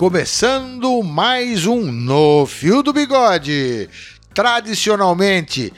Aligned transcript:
Começando 0.00 1.02
mais 1.02 1.66
um 1.66 1.92
No 1.92 2.46
Fio 2.46 2.82
do 2.82 2.90
Bigode. 2.90 3.86
Tradicionalmente, 4.32 5.74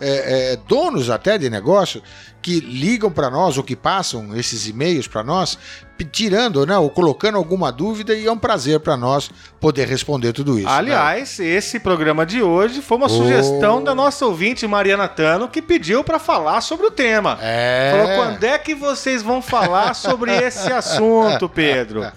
é, 0.00 0.52
é, 0.52 0.56
donos 0.68 1.10
até 1.10 1.38
de 1.38 1.48
negócio 1.50 2.02
que 2.48 2.60
ligam 2.60 3.10
para 3.10 3.28
nós 3.28 3.58
ou 3.58 3.62
que 3.62 3.76
passam 3.76 4.34
esses 4.34 4.66
e-mails 4.66 5.06
para 5.06 5.22
nós, 5.22 5.58
tirando, 6.12 6.64
né, 6.64 6.78
ou 6.78 6.88
colocando 6.88 7.36
alguma 7.36 7.70
dúvida 7.72 8.14
e 8.14 8.24
é 8.26 8.30
um 8.32 8.38
prazer 8.38 8.78
para 8.80 8.96
nós 8.96 9.28
poder 9.60 9.86
responder 9.88 10.32
tudo 10.32 10.56
isso. 10.56 10.68
né? 10.68 10.72
Aliás, 10.74 11.38
esse 11.40 11.80
programa 11.80 12.24
de 12.24 12.40
hoje 12.40 12.80
foi 12.80 12.96
uma 12.96 13.06
Oh. 13.06 13.08
sugestão 13.10 13.82
da 13.82 13.94
nossa 13.96 14.24
ouvinte 14.24 14.64
Mariana 14.66 15.08
Tano 15.08 15.48
que 15.48 15.60
pediu 15.60 16.04
para 16.04 16.18
falar 16.20 16.60
sobre 16.60 16.86
o 16.86 16.90
tema. 16.90 17.36
É. 17.42 17.90
Falou 17.98 18.16
quando 18.16 18.44
é 18.44 18.56
que 18.58 18.74
vocês 18.76 19.22
vão 19.22 19.42
falar 19.42 19.92
sobre 19.94 20.32
esse 20.34 20.72
assunto, 20.72 21.48
Pedro? 21.48 22.06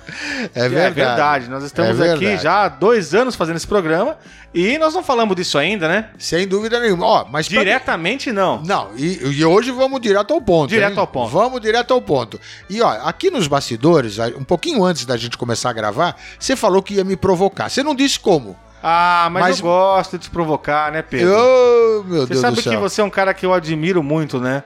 É 0.53 0.67
verdade. 0.69 0.75
É 0.75 0.89
verdade, 0.91 1.49
nós 1.49 1.63
estamos 1.63 1.99
É 1.99 2.11
aqui 2.11 2.19
verdade. 2.25 2.43
já 2.43 2.65
há 2.65 2.67
dois 2.69 3.13
anos 3.15 3.35
fazendo 3.35 3.55
esse 3.57 3.67
programa 3.67 4.17
e 4.53 4.77
nós 4.77 4.93
não 4.93 5.01
falamos 5.03 5.35
disso 5.35 5.57
ainda, 5.57 5.87
né? 5.87 6.09
Sem 6.19 6.47
dúvida 6.47 6.79
nenhuma. 6.79 7.05
Ó, 7.05 7.25
mas 7.31 7.47
pra- 7.47 7.59
Diretamente 7.59 8.31
não. 8.31 8.61
Não, 8.63 8.89
e, 8.97 9.37
e 9.37 9.45
hoje 9.45 9.71
vamos 9.71 9.99
direto 10.01 10.20
ao 10.31 10.41
ponto. 10.41 10.69
Direto 10.69 10.93
hein? 10.93 10.99
ao 10.99 11.07
ponto. 11.07 11.29
Vamos 11.31 11.59
direto 11.61 11.93
ao 11.93 12.01
ponto. 12.01 12.39
E 12.69 12.81
ó, 12.81 12.89
aqui 13.03 13.31
nos 13.31 13.47
bastidores, 13.47 14.19
um 14.37 14.43
pouquinho 14.43 14.83
antes 14.83 15.05
da 15.05 15.17
gente 15.17 15.37
começar 15.37 15.71
a 15.71 15.73
gravar, 15.73 16.15
você 16.37 16.55
falou 16.55 16.83
que 16.83 16.95
ia 16.95 17.03
me 17.03 17.15
provocar. 17.15 17.69
Você 17.69 17.81
não 17.83 17.95
disse 17.95 18.19
como. 18.19 18.55
Ah, 18.83 19.27
mas, 19.31 19.41
Mas- 19.43 19.59
eu 19.59 19.65
gosto 19.65 20.17
de 20.17 20.23
te 20.25 20.29
provocar, 20.31 20.91
né, 20.91 21.01
Pedro? 21.01 21.31
Oh, 21.33 22.03
meu 22.03 22.21
Você 22.21 22.27
Deus 22.33 22.41
sabe 22.41 22.55
do 22.55 22.61
céu. 22.61 22.73
que 22.73 22.77
você 22.79 23.01
é 23.01 23.03
um 23.03 23.09
cara 23.11 23.33
que 23.33 23.45
eu 23.45 23.53
admiro 23.53 24.01
muito, 24.01 24.39
né? 24.39 24.63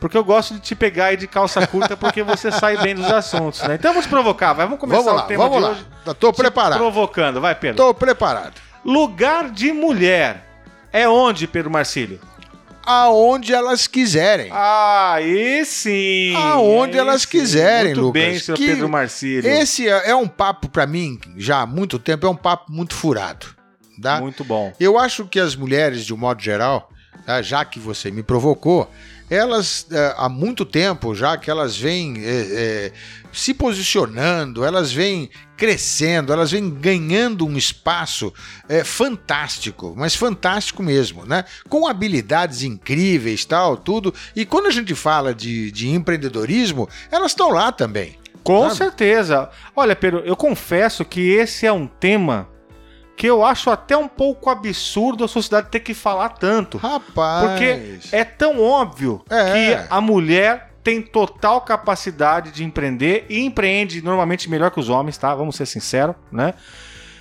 Porque 0.00 0.16
eu 0.18 0.24
gosto 0.24 0.54
de 0.54 0.60
te 0.60 0.74
pegar 0.74 1.06
aí 1.06 1.16
de 1.16 1.28
calça 1.28 1.64
curta 1.64 1.96
porque 1.96 2.24
você 2.24 2.50
sai 2.50 2.76
bem 2.78 2.92
dos 2.92 3.06
assuntos, 3.06 3.62
né? 3.62 3.76
Então 3.76 3.92
vamos 3.92 4.08
provocar, 4.08 4.52
vai. 4.52 4.66
Vamos 4.66 4.80
começar 4.80 5.00
Vamos 5.02 5.16
lá, 5.16 5.24
o 5.24 5.28
tema 5.28 5.44
vamos 5.44 5.58
de 5.58 5.64
lá. 5.64 5.70
hoje. 5.70 5.86
Tô 6.18 6.32
te 6.32 6.36
preparado. 6.38 6.78
Provocando, 6.80 7.40
vai, 7.40 7.54
Pedro. 7.54 7.76
Tô 7.76 7.94
preparado. 7.94 8.54
Lugar 8.84 9.48
de 9.48 9.72
mulher 9.72 10.44
é 10.92 11.08
onde, 11.08 11.46
Pedro 11.46 11.70
Marcílio? 11.70 12.18
Aonde 12.84 13.52
elas 13.52 13.86
quiserem. 13.86 14.48
Aí 14.52 15.64
sim. 15.64 16.34
Aonde 16.36 16.98
elas 16.98 17.22
sim. 17.22 17.28
quiserem, 17.28 17.94
Muito 17.94 18.00
Lucas. 18.00 18.22
bem, 18.22 18.38
seu 18.38 18.54
Que 18.54 18.66
Pedro 18.66 18.88
Marcílio. 18.88 19.50
Esse 19.50 19.88
é, 19.88 20.10
é 20.10 20.16
um 20.16 20.28
papo 20.28 20.68
pra 20.68 20.86
mim, 20.86 21.18
já 21.36 21.60
há 21.60 21.66
muito 21.66 21.98
tempo, 21.98 22.26
é 22.26 22.30
um 22.30 22.36
papo 22.36 22.72
muito 22.72 22.94
furado. 22.94 23.46
Tá? 24.00 24.20
Muito 24.20 24.42
bom. 24.42 24.72
Eu 24.80 24.98
acho 24.98 25.26
que 25.26 25.38
as 25.38 25.54
mulheres, 25.54 26.04
de 26.04 26.12
um 26.12 26.16
modo 26.16 26.42
geral, 26.42 26.90
tá, 27.24 27.40
já 27.40 27.64
que 27.64 27.78
você 27.78 28.10
me 28.10 28.22
provocou, 28.22 28.90
elas 29.32 29.86
eh, 29.90 30.14
há 30.16 30.28
muito 30.28 30.64
tempo 30.64 31.14
já 31.14 31.36
que 31.36 31.50
elas 31.50 31.76
vêm 31.76 32.14
eh, 32.18 32.46
eh, 32.50 32.92
se 33.32 33.54
posicionando, 33.54 34.62
elas 34.62 34.92
vêm 34.92 35.30
crescendo, 35.56 36.32
elas 36.32 36.50
vêm 36.50 36.68
ganhando 36.68 37.46
um 37.46 37.56
espaço 37.56 38.32
eh, 38.68 38.84
fantástico, 38.84 39.94
mas 39.96 40.14
fantástico 40.14 40.82
mesmo, 40.82 41.24
né? 41.24 41.44
Com 41.68 41.86
habilidades 41.86 42.62
incríveis, 42.62 43.44
tal, 43.44 43.76
tudo. 43.76 44.12
E 44.36 44.44
quando 44.44 44.66
a 44.66 44.70
gente 44.70 44.94
fala 44.94 45.34
de, 45.34 45.70
de 45.70 45.88
empreendedorismo, 45.88 46.88
elas 47.10 47.32
estão 47.32 47.50
lá 47.50 47.72
também. 47.72 48.18
Com 48.44 48.64
Sabe? 48.64 48.76
certeza. 48.76 49.48
Olha, 49.74 49.96
Pedro, 49.96 50.20
eu 50.26 50.36
confesso 50.36 51.04
que 51.04 51.30
esse 51.30 51.64
é 51.64 51.72
um 51.72 51.86
tema 51.86 52.48
que 53.16 53.26
eu 53.26 53.44
acho 53.44 53.70
até 53.70 53.96
um 53.96 54.08
pouco 54.08 54.48
absurdo 54.50 55.24
a 55.24 55.28
sociedade 55.28 55.68
ter 55.70 55.80
que 55.80 55.94
falar 55.94 56.30
tanto. 56.30 56.78
Rapaz. 56.78 57.46
Porque 57.48 57.98
é 58.14 58.24
tão 58.24 58.60
óbvio 58.60 59.22
É. 59.30 59.52
que 59.52 59.86
a 59.90 60.00
mulher 60.00 60.72
tem 60.82 61.00
total 61.00 61.60
capacidade 61.60 62.50
de 62.50 62.64
empreender 62.64 63.26
e 63.28 63.38
empreende 63.44 64.02
normalmente 64.02 64.50
melhor 64.50 64.70
que 64.70 64.80
os 64.80 64.88
homens, 64.88 65.16
tá? 65.16 65.32
Vamos 65.34 65.54
ser 65.56 65.66
sinceros, 65.66 66.16
né? 66.30 66.54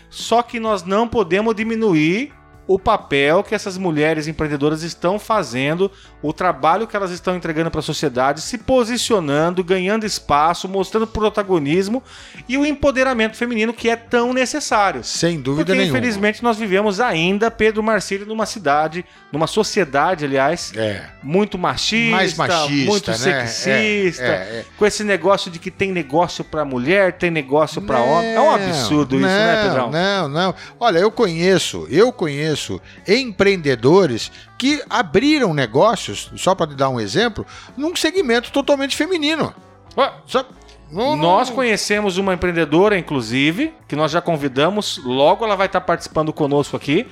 Só 0.10 0.42
que 0.42 0.60
nós 0.60 0.84
não 0.84 1.08
podemos 1.08 1.56
diminuir 1.56 2.34
o 2.74 2.80
papel 2.80 3.44
que 3.44 3.54
essas 3.54 3.78
mulheres 3.78 4.28
empreendedoras 4.28 4.82
estão 4.84 5.20
fazendo, 5.20 5.92
o 6.22 6.32
trabalho 6.32 6.88
que 6.88 6.96
elas 6.96 7.12
estão 7.12 7.36
entregando 7.36 7.70
para 7.70 7.80
a 7.80 7.84
sociedade, 7.84 8.42
se 8.42 8.58
posicionando, 8.58 9.64
ganhando 9.64 10.06
espaço, 10.06 10.70
mostrando 10.70 11.06
protagonismo 11.08 12.02
e 12.48 12.58
o 12.58 12.66
empoderamento 12.66 13.36
feminino 13.36 13.74
que 13.74 13.90
é 13.90 13.96
tão 13.96 14.32
necessário. 14.34 15.04
Sem 15.04 15.40
dúvida 15.42 15.66
Porque 15.66 15.78
nenhuma. 15.80 15.98
infelizmente 15.98 16.44
nós 16.44 16.58
vivemos 16.58 17.00
ainda, 17.00 17.52
Pedro 17.52 17.82
Marcílio, 17.84 18.26
numa 18.26 18.46
cidade, 18.46 19.04
numa 19.32 19.48
sociedade, 19.48 20.24
aliás, 20.24 20.72
É. 20.76 21.04
muito 21.22 21.58
machista, 21.58 22.16
Mais 22.16 22.36
machista, 22.38 22.90
muito 22.92 23.12
né? 23.12 23.18
sexista, 23.48 24.24
É, 24.24 24.28
é, 24.28 24.32
é. 24.60 24.66
com 24.78 24.86
esse 24.86 25.04
negócio 25.04 25.50
de 25.52 25.60
que 25.60 25.72
tem 25.72 25.92
negócio 25.92 26.44
pra 26.44 26.64
mulher, 26.64 27.14
tem 27.14 27.32
negócio 27.32 27.82
pra 27.82 28.00
homem. 28.00 28.34
É 28.34 28.40
um 28.40 28.52
absurdo 28.52 29.16
isso, 29.18 29.26
né, 29.26 29.56
não, 29.56 29.64
Pedrão? 29.70 29.92
Não, 29.92 30.28
não. 30.30 30.56
Olha, 30.80 31.00
eu 31.00 31.12
conheço, 31.12 31.88
eu 31.90 32.12
conheço 32.14 32.61
empreendedores 33.08 34.32
que 34.58 34.84
abriram 34.90 35.54
negócios, 35.54 36.32
só 36.38 36.54
para 36.54 36.68
te 36.68 36.76
dar 36.76 36.90
um 36.90 37.00
exemplo, 37.00 37.46
num 37.76 37.96
segmento 37.96 38.52
totalmente 38.52 38.96
feminino. 38.96 39.54
Ó, 39.96 40.10
Só- 40.26 40.46
não- 40.92 41.16
Nós 41.16 41.50
não- 41.50 41.56
conhecemos 41.56 42.18
uma 42.18 42.34
empreendedora, 42.34 42.98
inclusive, 42.98 43.74
que 43.88 43.96
nós 43.96 44.12
já 44.12 44.22
convidamos, 44.22 45.00
logo 45.04 45.44
ela 45.46 45.56
vai 45.56 45.68
estar 45.68 45.82
participando 45.82 46.32
conosco 46.34 46.76
aqui, 46.78 47.08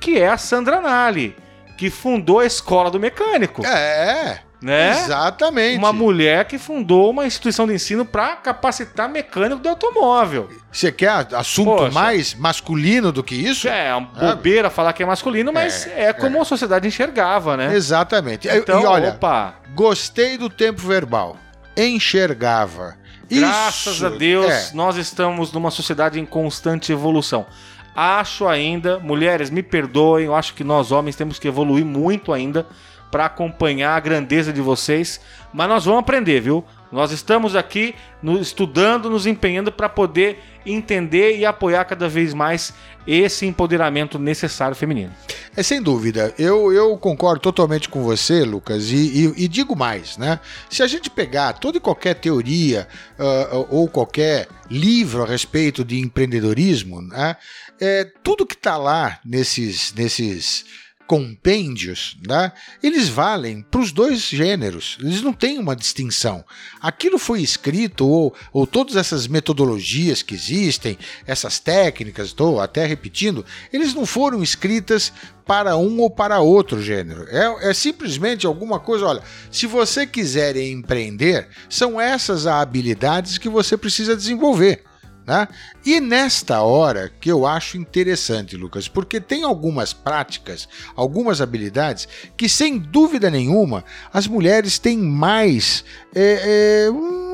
que 0.00 0.18
é 0.18 0.28
a 0.28 0.38
Sandra 0.38 0.80
Nali, 0.80 1.36
que 1.76 1.90
fundou 1.90 2.38
a 2.40 2.46
Escola 2.46 2.90
do 2.90 2.98
Mecânico. 3.00 3.64
É. 3.66 4.40
né? 4.64 4.92
Exatamente. 4.92 5.76
Uma 5.76 5.92
mulher 5.92 6.46
que 6.46 6.58
fundou 6.58 7.10
uma 7.10 7.26
instituição 7.26 7.66
de 7.66 7.74
ensino 7.74 8.04
para 8.04 8.36
capacitar 8.36 9.08
mecânico 9.08 9.60
de 9.60 9.68
automóvel. 9.68 10.48
Você 10.72 10.90
quer 10.90 11.28
assunto 11.34 11.76
Poxa. 11.76 11.90
mais 11.92 12.34
masculino 12.34 13.12
do 13.12 13.22
que 13.22 13.34
isso? 13.34 13.68
É, 13.68 13.94
uma 13.94 14.08
bobeira 14.08 14.70
falar 14.70 14.94
que 14.94 15.02
é 15.02 15.06
masculino, 15.06 15.52
mas 15.52 15.86
é, 15.86 16.12
como 16.14 16.40
a 16.40 16.44
sociedade 16.46 16.88
enxergava, 16.88 17.58
né? 17.58 17.74
Exatamente. 17.74 18.48
Então, 18.48 18.80
e 18.80 18.86
olha, 18.86 19.10
opa, 19.10 19.56
gostei 19.74 20.38
do 20.38 20.48
tempo 20.48 20.80
verbal. 20.80 21.36
Enxergava. 21.76 22.96
graças 23.30 23.96
Isso 23.96 24.06
a 24.06 24.08
Deus, 24.08 24.50
é. 24.50 24.70
nós 24.72 24.96
estamos 24.96 25.52
numa 25.52 25.70
sociedade 25.70 26.18
em 26.18 26.24
constante 26.24 26.90
evolução. 26.90 27.46
Acho 27.94 28.48
ainda, 28.48 28.98
mulheres, 28.98 29.50
me 29.50 29.62
perdoem, 29.62 30.24
eu 30.24 30.34
acho 30.34 30.54
que 30.54 30.64
nós 30.64 30.90
homens 30.90 31.14
temos 31.14 31.38
que 31.38 31.46
evoluir 31.46 31.84
muito 31.84 32.32
ainda 32.32 32.66
para 33.14 33.26
acompanhar 33.26 33.94
a 33.96 34.00
grandeza 34.00 34.52
de 34.52 34.60
vocês, 34.60 35.20
mas 35.52 35.68
nós 35.68 35.84
vamos 35.84 36.00
aprender, 36.00 36.40
viu? 36.40 36.64
Nós 36.90 37.12
estamos 37.12 37.54
aqui 37.54 37.94
no- 38.20 38.40
estudando, 38.40 39.08
nos 39.08 39.24
empenhando 39.24 39.70
para 39.70 39.88
poder 39.88 40.40
entender 40.66 41.36
e 41.38 41.46
apoiar 41.46 41.84
cada 41.84 42.08
vez 42.08 42.34
mais 42.34 42.74
esse 43.06 43.46
empoderamento 43.46 44.18
necessário 44.18 44.74
feminino. 44.74 45.12
É 45.56 45.62
sem 45.62 45.80
dúvida. 45.80 46.34
Eu, 46.36 46.72
eu 46.72 46.98
concordo 46.98 47.38
totalmente 47.38 47.88
com 47.88 48.02
você, 48.02 48.42
Lucas, 48.42 48.90
e, 48.90 48.96
e- 49.26 49.44
e 49.44 49.46
digo 49.46 49.76
mais, 49.76 50.16
né? 50.18 50.40
Se 50.68 50.82
a 50.82 50.88
gente 50.88 51.08
pegar 51.08 51.52
toda 51.52 51.76
e 51.78 51.80
qualquer 51.80 52.14
teoria 52.16 52.88
ah, 53.16 53.64
ou 53.70 53.86
qualquer 53.86 54.48
livro 54.68 55.22
a 55.22 55.26
respeito 55.26 55.84
de 55.84 56.00
empreendedorismo, 56.00 57.00
né? 57.00 57.36
É, 57.80 58.10
tudo 58.24 58.44
que 58.44 58.54
está 58.56 58.76
lá 58.76 59.20
nesses, 59.24 59.92
nesses 59.94 60.64
compêndios, 61.06 62.16
né? 62.26 62.52
Eles 62.82 63.08
valem 63.08 63.62
para 63.62 63.80
os 63.80 63.92
dois 63.92 64.20
gêneros. 64.20 64.98
Eles 65.00 65.22
não 65.22 65.32
têm 65.32 65.58
uma 65.58 65.74
distinção. 65.74 66.44
Aquilo 66.80 67.18
foi 67.18 67.42
escrito 67.42 68.06
ou, 68.06 68.34
ou 68.52 68.66
todas 68.66 68.96
essas 68.96 69.26
metodologias 69.26 70.22
que 70.22 70.34
existem, 70.34 70.98
essas 71.26 71.58
técnicas, 71.58 72.28
estou 72.28 72.60
até 72.60 72.86
repetindo, 72.86 73.44
eles 73.72 73.94
não 73.94 74.06
foram 74.06 74.42
escritas 74.42 75.12
para 75.46 75.76
um 75.76 76.00
ou 76.00 76.08
para 76.08 76.40
outro 76.40 76.82
gênero. 76.82 77.26
É, 77.28 77.70
é 77.70 77.74
simplesmente 77.74 78.46
alguma 78.46 78.80
coisa. 78.80 79.06
Olha, 79.06 79.22
se 79.50 79.66
você 79.66 80.06
quiser 80.06 80.56
empreender, 80.56 81.48
são 81.68 82.00
essas 82.00 82.34
as 82.34 82.46
habilidades 82.46 83.38
que 83.38 83.48
você 83.48 83.76
precisa 83.76 84.16
desenvolver. 84.16 84.82
Né? 85.26 85.48
E 85.86 86.00
nesta 86.00 86.60
hora 86.60 87.10
que 87.20 87.32
eu 87.32 87.46
acho 87.46 87.78
interessante, 87.78 88.56
Lucas, 88.56 88.88
porque 88.88 89.18
tem 89.18 89.42
algumas 89.42 89.94
práticas, 89.94 90.68
algumas 90.94 91.40
habilidades 91.40 92.06
que, 92.36 92.46
sem 92.46 92.78
dúvida 92.78 93.30
nenhuma, 93.30 93.84
as 94.12 94.26
mulheres 94.26 94.78
têm 94.78 94.98
mais 94.98 95.82
é, 96.14 96.86
é, 96.86 96.90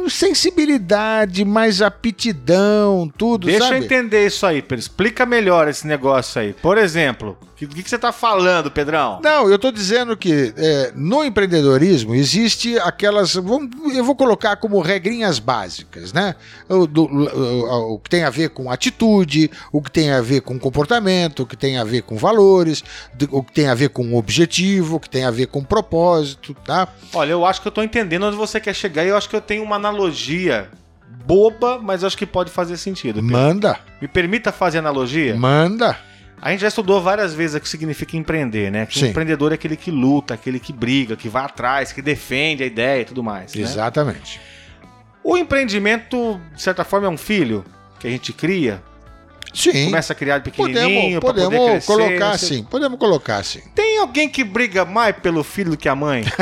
sensibilidade, 0.08 1.44
mais 1.44 1.82
aptidão, 1.82 3.11
tudo, 3.17 3.47
Deixa 3.47 3.64
sabe? 3.64 3.76
eu 3.79 3.82
entender 3.85 4.26
isso 4.26 4.47
aí, 4.47 4.62
Pedro. 4.62 4.79
Explica 4.79 5.26
melhor 5.26 5.69
esse 5.69 5.87
negócio 5.87 6.41
aí. 6.41 6.52
Por 6.52 6.79
exemplo, 6.79 7.37
o 7.43 7.55
que, 7.56 7.67
que, 7.67 7.88
você 7.91 7.99
tá 7.99 8.11
falando, 8.12 8.70
Pedrão? 8.70 9.20
Não, 9.23 9.49
eu 9.49 9.56
estou 9.56 9.70
dizendo 9.70 10.17
que 10.17 10.55
é, 10.56 10.93
no 10.94 11.23
empreendedorismo 11.25 12.14
existe 12.14 12.79
aquelas. 12.79 13.35
vamos- 13.35 13.70
eu 13.94 14.02
vou 14.05 14.14
colocar 14.17 14.56
como 14.56 14.81
regrinhas 14.81 15.38
básicas, 15.38 16.12
né? 16.12 16.35
O, 16.69 16.87
do- 16.87 17.05
o- 17.05 17.94
o 17.94 17.99
que 17.99 18.08
tem 18.08 18.25
a 18.25 18.31
ver 18.31 18.50
com 18.50 18.70
atitude, 18.70 19.50
o 19.73 19.82
que 19.82 19.91
tem 19.91 20.11
a 20.11 20.20
ver 20.23 20.41
com 20.41 20.58
comportamento, 20.58 21.43
o 21.43 21.47
que 21.47 21.56
tem 21.56 21.76
a 21.76 21.85
ver 21.85 22.02
com 22.02 22.17
valores, 22.17 22.82
o 23.31 23.43
que 23.43 23.52
tem 23.52 23.69
a 23.69 23.75
ver 23.75 23.91
com 23.91 24.14
objetivo, 24.17 24.97
o 24.97 25.00
que 25.00 25.11
tem 25.11 25.25
a 25.25 25.31
ver 25.31 25.47
com 25.47 25.62
propósito, 25.62 26.55
tá? 26.64 26.88
Olha, 27.12 27.32
eu 27.32 27.44
acho 27.44 27.61
que 27.61 27.69
eu 27.69 27.73
tô 27.73 27.82
entendendo 27.82 28.26
onde 28.26 28.37
você 28.37 28.58
quer 28.61 28.75
chegar 28.75 29.05
e 29.05 29.08
eu 29.08 29.17
acho 29.17 29.29
que 29.29 29.37
eu 29.37 29.41
tenho 29.41 29.62
uma 29.62 29.79
analogia 29.91 30.69
boba, 31.27 31.79
mas 31.81 32.03
acho 32.03 32.17
que 32.17 32.27
pode 32.27 32.51
fazer 32.51 32.77
sentido. 32.77 33.23
Manda, 33.23 33.79
Me 34.01 34.09
permita 34.09 34.51
fazer 34.51 34.79
analogia? 34.79 35.37
manda. 35.37 35.97
A 36.43 36.51
gente 36.53 36.61
já 36.61 36.69
estudou 36.69 37.03
várias 37.03 37.35
vezes 37.35 37.55
o 37.57 37.61
que 37.61 37.69
significa 37.69 38.17
empreender, 38.17 38.73
né? 38.73 38.87
Que 38.87 38.99
Sim. 38.99 39.05
o 39.05 39.09
empreendedor 39.09 39.53
é 39.53 39.57
aquele 39.57 39.77
que 39.77 39.91
luta, 39.91 40.33
aquele 40.33 40.59
que 40.59 40.73
briga, 40.73 41.15
que 41.15 41.29
vai 41.29 41.45
atrás, 41.45 41.93
que 41.93 42.01
defende 42.01 42.63
a 42.63 42.67
ideia 42.67 43.03
e 43.03 43.05
tudo 43.05 43.23
mais. 43.23 43.55
né? 43.55 43.61
Exatamente. 43.61 44.41
O 45.23 45.37
empreendimento, 45.37 46.41
de 46.55 46.63
certa 46.63 46.83
forma, 46.83 47.07
é 47.07 47.11
um 47.11 47.19
filho 47.19 47.63
que 47.99 48.07
a 48.07 48.11
gente 48.11 48.33
cria, 48.33 48.83
Sim. 49.52 49.87
começa 49.87 50.12
a 50.12 50.17
criar 50.17 50.38
de 50.38 50.50
Podemos, 50.50 50.81
pequenininho, 50.82 51.20
poder 51.20 51.43
podemos 51.44 51.70
crescer. 51.70 51.87
colocar 51.87 52.38
você- 52.38 52.44
assim. 52.47 52.62
Podemos 52.64 52.99
colocar 52.99 53.37
assim. 53.38 53.61
Tem 53.75 53.99
alguém 53.99 54.29
que 54.29 54.44
briga 54.44 54.85
mais 54.85 55.17
pelo 55.17 55.43
filho 55.43 55.70
do 55.73 55.76
que 55.76 55.88
a 55.88 55.94
mãe? 55.94 56.25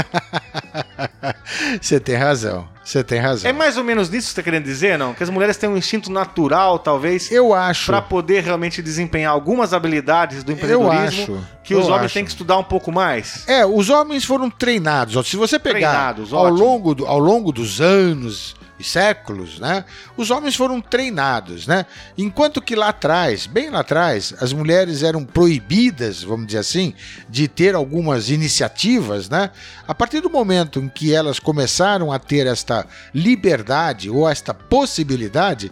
Você 1.81 1.99
tem 2.01 2.15
razão. 2.17 2.69
Você 2.85 3.05
tem 3.05 3.19
razão. 3.19 3.49
é 3.51 3.53
mais 3.53 3.77
ou 3.77 3.85
menos 3.85 4.09
nisso 4.09 4.29
que 4.29 4.33
você 4.35 4.37
tá 4.37 4.43
querendo 4.43 4.65
dizer, 4.65 4.99
não? 4.99 5.13
Que 5.13 5.23
as 5.23 5.29
mulheres 5.29 5.57
têm 5.59 5.69
um 5.69 5.77
instinto 5.77 6.11
natural, 6.11 6.79
talvez, 6.79 7.31
Eu 7.31 7.53
acho. 7.53 7.87
pra 7.87 8.01
poder 8.01 8.43
realmente 8.43 8.81
desempenhar 8.81 9.31
algumas 9.33 9.75
habilidades 9.75 10.43
do 10.43 10.53
Eu 10.53 10.57
empreendedorismo 10.57 11.37
acho. 11.37 11.47
que 11.63 11.75
os 11.75 11.87
eu 11.87 11.93
homens 11.93 12.07
acho. 12.07 12.15
têm 12.15 12.25
que 12.25 12.31
estudar 12.31 12.57
um 12.57 12.65
pouco 12.65 12.91
mais. 12.91 13.45
É, 13.47 13.67
os 13.67 13.91
homens 13.91 14.25
foram 14.25 14.49
treinados. 14.49 15.29
Se 15.29 15.37
você 15.37 15.59
pegar 15.59 15.91
Treinados, 15.91 16.33
ao 16.33 16.45
ótimo. 16.47 16.59
longo, 16.65 16.95
do- 16.95 17.07
ao 17.07 17.19
longo 17.19 17.53
dos 17.53 17.79
anos 17.81 18.57
e 18.79 18.85
séculos, 18.85 19.59
né? 19.59 19.85
Os 20.17 20.31
homens 20.31 20.55
foram 20.55 20.81
treinados, 20.81 21.67
né? 21.67 21.85
Enquanto 22.17 22.63
que 22.63 22.77
lá 22.77 22.89
atrás, 22.91 23.47
bem 23.47 23.71
lá 23.71 23.81
atrás, 23.81 24.33
as 24.41 24.53
mulheres 24.53 25.03
eram 25.03 25.25
proibidas, 25.25 26.23
vamos 26.23 26.47
dizer 26.47 26.59
assim, 26.61 26.95
de 27.29 27.49
ter 27.49 27.75
algumas 27.75 28.31
iniciativas, 28.31 29.29
né? 29.29 29.51
A 29.87 29.95
partir 29.95 30.21
do 30.21 30.31
momento 30.31 30.79
em 30.79 30.89
que 30.89 31.13
elas 31.15 31.39
começaram 31.41 32.13
a 32.13 32.19
ter 32.19 32.47
esta 32.47 32.87
liberdade 33.13 34.09
ou 34.09 34.29
esta 34.29 34.55
possibilidade, 34.55 35.71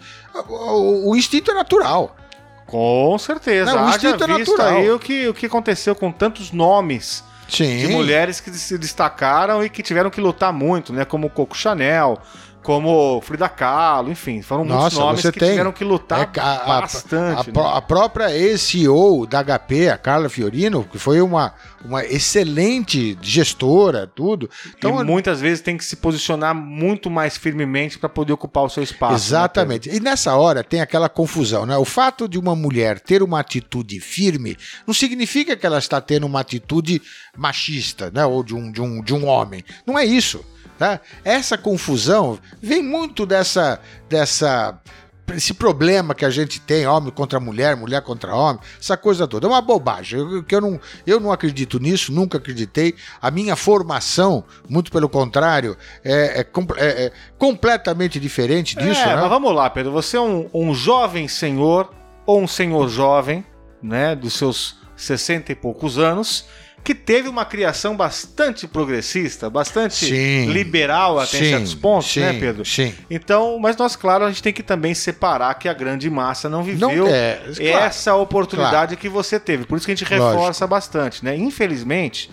o, 0.49 1.11
o- 1.11 1.17
instinto 1.17 1.51
é 1.51 1.55
natural. 1.55 2.17
Com 2.67 3.17
certeza. 3.19 3.73
Não, 3.73 3.85
o 3.85 3.87
Haja 3.87 3.97
instinto 4.09 4.25
é 4.25 4.37
visto 4.37 4.51
natural. 4.57 4.79
aí 4.79 4.91
o 4.91 4.99
que, 4.99 5.29
o 5.29 5.35
que 5.35 5.47
aconteceu 5.47 5.95
com 5.95 6.11
tantos 6.11 6.51
nomes 6.51 7.23
Sim. 7.49 7.79
de 7.79 7.87
mulheres 7.89 8.41
que 8.41 8.51
se 8.51 8.77
destacaram 8.77 9.65
e 9.65 9.71
que 9.71 9.83
tiveram 9.83 10.11
que 10.11 10.21
lutar 10.21 10.53
muito, 10.53 10.93
né? 10.93 11.05
Como 11.05 11.31
Coco 11.31 11.57
Chanel, 11.57 12.21
como 12.67 13.21
Frida 13.21 13.49
Kahlo, 13.49 14.11
enfim, 14.11 14.43
foram 14.43 14.65
muitos 14.65 14.83
Nossa, 14.83 14.99
nomes 14.99 15.21
você 15.23 15.31
que 15.31 15.39
tem. 15.39 15.51
tiveram 15.51 15.71
que 15.71 15.85
lutar 15.85 16.29
É, 16.35 16.41
a- 16.41 16.55
a- 16.79 16.81
bastante. 16.81 17.41
A, 17.41 17.45
né? 17.45 17.53
pró- 17.53 17.69
a 17.77 17.81
própria 17.81 18.37
ex-CEO 18.37 19.25
da 19.25 19.39
HP, 19.45 19.89
a 19.89 19.97
Carla 19.97 20.29
Fiorino, 20.29 20.83
que 20.83 20.99
foi 20.99 21.21
uma, 21.21 21.55
uma 21.85 22.05
excelente 22.05 23.17
gestora, 23.23 24.11
tudo. 24.13 24.51
Então, 24.77 25.01
e 25.01 25.05
muitas 25.05 25.41
vezes 25.41 25.61
tem 25.63 25.77
que 25.77 25.85
se 25.85 25.95
posicionar 25.95 26.57
muito 26.57 27.09
mais 27.09 27.37
firmemente 27.37 28.01
para 28.01 28.09
poder 28.09 28.33
ocupar 28.33 28.65
o 28.65 28.69
seu 28.69 28.83
espaço. 28.83 29.13
né, 29.13 29.17
Exatamente. 29.17 29.89
e 29.89 30.01
nessa 30.01 30.35
hora 30.35 30.65
tem 30.65 30.81
aquela 30.81 31.09
confusão, 31.09 31.65
né? 31.67 31.77
O 31.77 31.85
fato 31.85 32.29
de 32.29 32.37
uma 32.37 32.57
mulher 32.57 32.99
ter 32.99 33.23
uma 33.23 33.39
atitude 33.39 34.01
firme 34.01 34.57
não 34.85 34.93
significa 34.93 35.57
que 35.57 35.65
ela 35.65 35.79
está 35.79 36.01
tendo 36.01 36.27
uma 36.27 36.41
atitude 36.41 37.01
machista, 37.37 38.11
né? 38.13 38.27
Ou 38.27 38.43
de 38.43 38.57
um, 38.57 38.73
de 38.73 38.83
um, 38.83 39.01
de 39.01 39.15
um 39.15 39.25
homem. 39.27 39.63
Não 39.87 39.97
é 39.97 40.05
isso. 40.05 40.45
Tá? 40.79 41.01
Essa 41.25 41.57
confusão 41.57 42.39
vem 42.61 42.83
muito 42.83 43.25
dessa, 43.25 43.81
dessa 44.09 44.79
esse 45.35 45.55
problema 45.55 46.15
que 46.15 46.25
a 46.25 46.31
gente 46.31 46.61
tem, 46.61 46.87
homem 46.87 47.11
contra 47.11 47.41
mulher, 47.41 47.75
mulher 47.77 48.03
contra 48.03 48.35
homem, 48.35 48.61
essa 48.81 48.97
coisa 48.97 49.27
toda. 49.27 49.47
É 49.47 49.51
uma 49.51 49.61
bobagem. 49.61 50.21
Eu, 50.21 50.45
eu, 50.49 50.61
não, 50.61 50.81
eu 51.07 51.19
não 51.19 51.33
acredito 51.33 51.79
nisso, 51.79 52.13
nunca 52.13 52.39
acreditei. 52.39 52.95
A 53.21 53.31
minha 53.31 53.57
formação, 53.57 54.45
muito 54.69 54.93
pelo 54.93 55.09
contrário, 55.09 55.77
é, 56.05 56.41
é 56.41 56.47
é- 56.77 57.05
é 57.07 57.13
completamente 57.39 58.21
diferente 58.21 58.77
disso. 58.77 59.01
é, 59.01 59.07
né? 59.07 59.17
mas 59.17 59.29
vamos 59.29 59.55
lá, 59.55 59.69
Pedro. 59.69 59.93
Você 59.93 60.17
é 60.17 60.21
um, 60.21 60.49
um 60.55 60.75
jovem 60.75 61.27
senhor 61.27 61.91
ou 62.25 62.41
um 62.41 62.47
senhor 62.47 62.89
jovem, 62.89 63.45
né, 63.83 64.15
dos 64.15 64.35
seus 64.35 64.77
60 64.97 65.53
e 65.53 65.55
poucos 65.55 65.99
anos, 65.99 66.47
que 66.87 66.95
teve 66.95 67.29
uma 67.29 67.45
criação 67.45 67.97
bastante 67.97 68.65
progressista, 68.69 69.51
bastante 69.51 70.07
Sim. 70.07 70.47
liberal 70.53 71.19
até 71.19 71.37
em 71.39 71.41
Sim, 71.41 71.51
certos 71.51 71.75
pontos, 71.75 72.13
sim, 72.13 72.21
né, 72.21 72.33
Pedro? 72.39 72.65
Sim. 72.65 72.95
Então, 73.11 73.59
mas 73.59 73.77
nós, 73.77 73.97
claro, 73.97 74.25
a 74.25 74.29
gente 74.29 74.41
tem 74.41 74.53
que 74.53 74.63
também 74.63 74.95
separar 74.95 75.53
que 75.55 75.69
a 75.69 75.73
grande 75.75 76.09
massa 76.09 76.49
não 76.49 76.63
viveu 76.63 76.89
Não 76.89 77.07
é, 77.09 77.41
claro. 77.57 77.85
essa 77.85 78.15
oportunidade 78.15 78.97
que 78.97 79.09
você 79.09 79.41
teve. 79.41 79.65
Por 79.65 79.77
isso 79.77 79.85
que 79.85 79.91
a 79.91 79.97
gente 79.97 80.09
Lógico. 80.09 80.31
reforça 80.39 80.65
bastante, 80.65 81.25
né? 81.25 81.37
Infelizmente, 81.37 82.31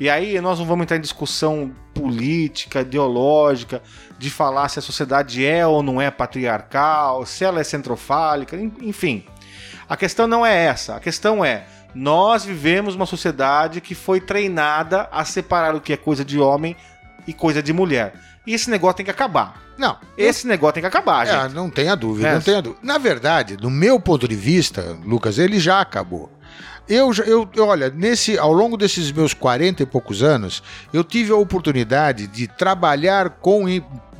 e 0.00 0.08
aí 0.08 0.40
nós 0.40 0.58
não 0.58 0.64
vamos 0.64 0.84
entrar 0.84 0.96
em 0.96 1.00
discussão 1.02 1.70
política, 1.92 2.80
ideológica, 2.80 3.82
de 4.18 4.30
falar 4.30 4.70
se 4.70 4.78
a 4.78 4.82
sociedade 4.82 5.44
é 5.44 5.66
ou 5.66 5.82
não 5.82 6.00
é 6.00 6.10
patriarcal, 6.10 7.26
se 7.26 7.44
ela 7.44 7.60
é 7.60 7.64
centrofálica, 7.64 8.56
en- 8.56 8.72
enfim. 8.80 9.24
A 9.86 9.96
questão 9.96 10.26
não 10.26 10.46
é 10.46 10.56
essa. 10.66 10.96
A 10.96 11.00
questão 11.00 11.44
é 11.44 11.64
nós 11.94 12.44
vivemos 12.44 12.94
uma 12.94 13.06
sociedade 13.06 13.80
que 13.80 13.94
foi 13.94 14.20
treinada 14.20 15.08
a 15.10 15.24
separar 15.24 15.74
o 15.74 15.80
que 15.80 15.92
é 15.92 15.96
coisa 15.96 16.24
de 16.24 16.38
homem 16.38 16.76
e 17.26 17.32
coisa 17.32 17.62
de 17.62 17.72
mulher. 17.72 18.14
E 18.46 18.54
esse 18.54 18.70
negócio 18.70 18.96
tem 18.96 19.04
que 19.04 19.10
acabar. 19.10 19.60
Não, 19.76 19.96
Esse 20.16 20.46
negócio 20.46 20.74
tem 20.74 20.82
que 20.82 20.86
acabar, 20.86 21.26
é, 21.26 21.42
gente. 21.42 21.54
não 21.54 21.70
tenha 21.70 21.94
dúvida, 21.96 22.28
É. 22.28 22.34
não 22.34 22.40
tenha 22.40 22.60
dúvida. 22.60 22.80
Na 22.82 22.98
verdade, 22.98 23.56
do 23.56 23.70
meu 23.70 23.98
ponto 23.98 24.28
de 24.28 24.34
vista, 24.36 24.98
Lucas, 25.04 25.38
ele 25.38 25.58
já 25.58 25.80
acabou. 25.80 26.30
eu, 26.88 27.10
eu, 27.24 27.48
eu, 27.54 27.66
olha, 27.66 27.88
nesse, 27.88 28.36
ao 28.38 28.52
longo 28.52 28.76
desses 28.76 29.10
meus 29.12 29.32
40 29.32 29.82
e 29.82 29.86
poucos 29.86 30.22
anos, 30.22 30.62
eu 30.92 31.02
tive 31.04 31.32
a 31.32 31.36
oportunidade 31.36 32.26
de 32.26 32.46
trabalhar 32.48 33.30
com 33.30 33.66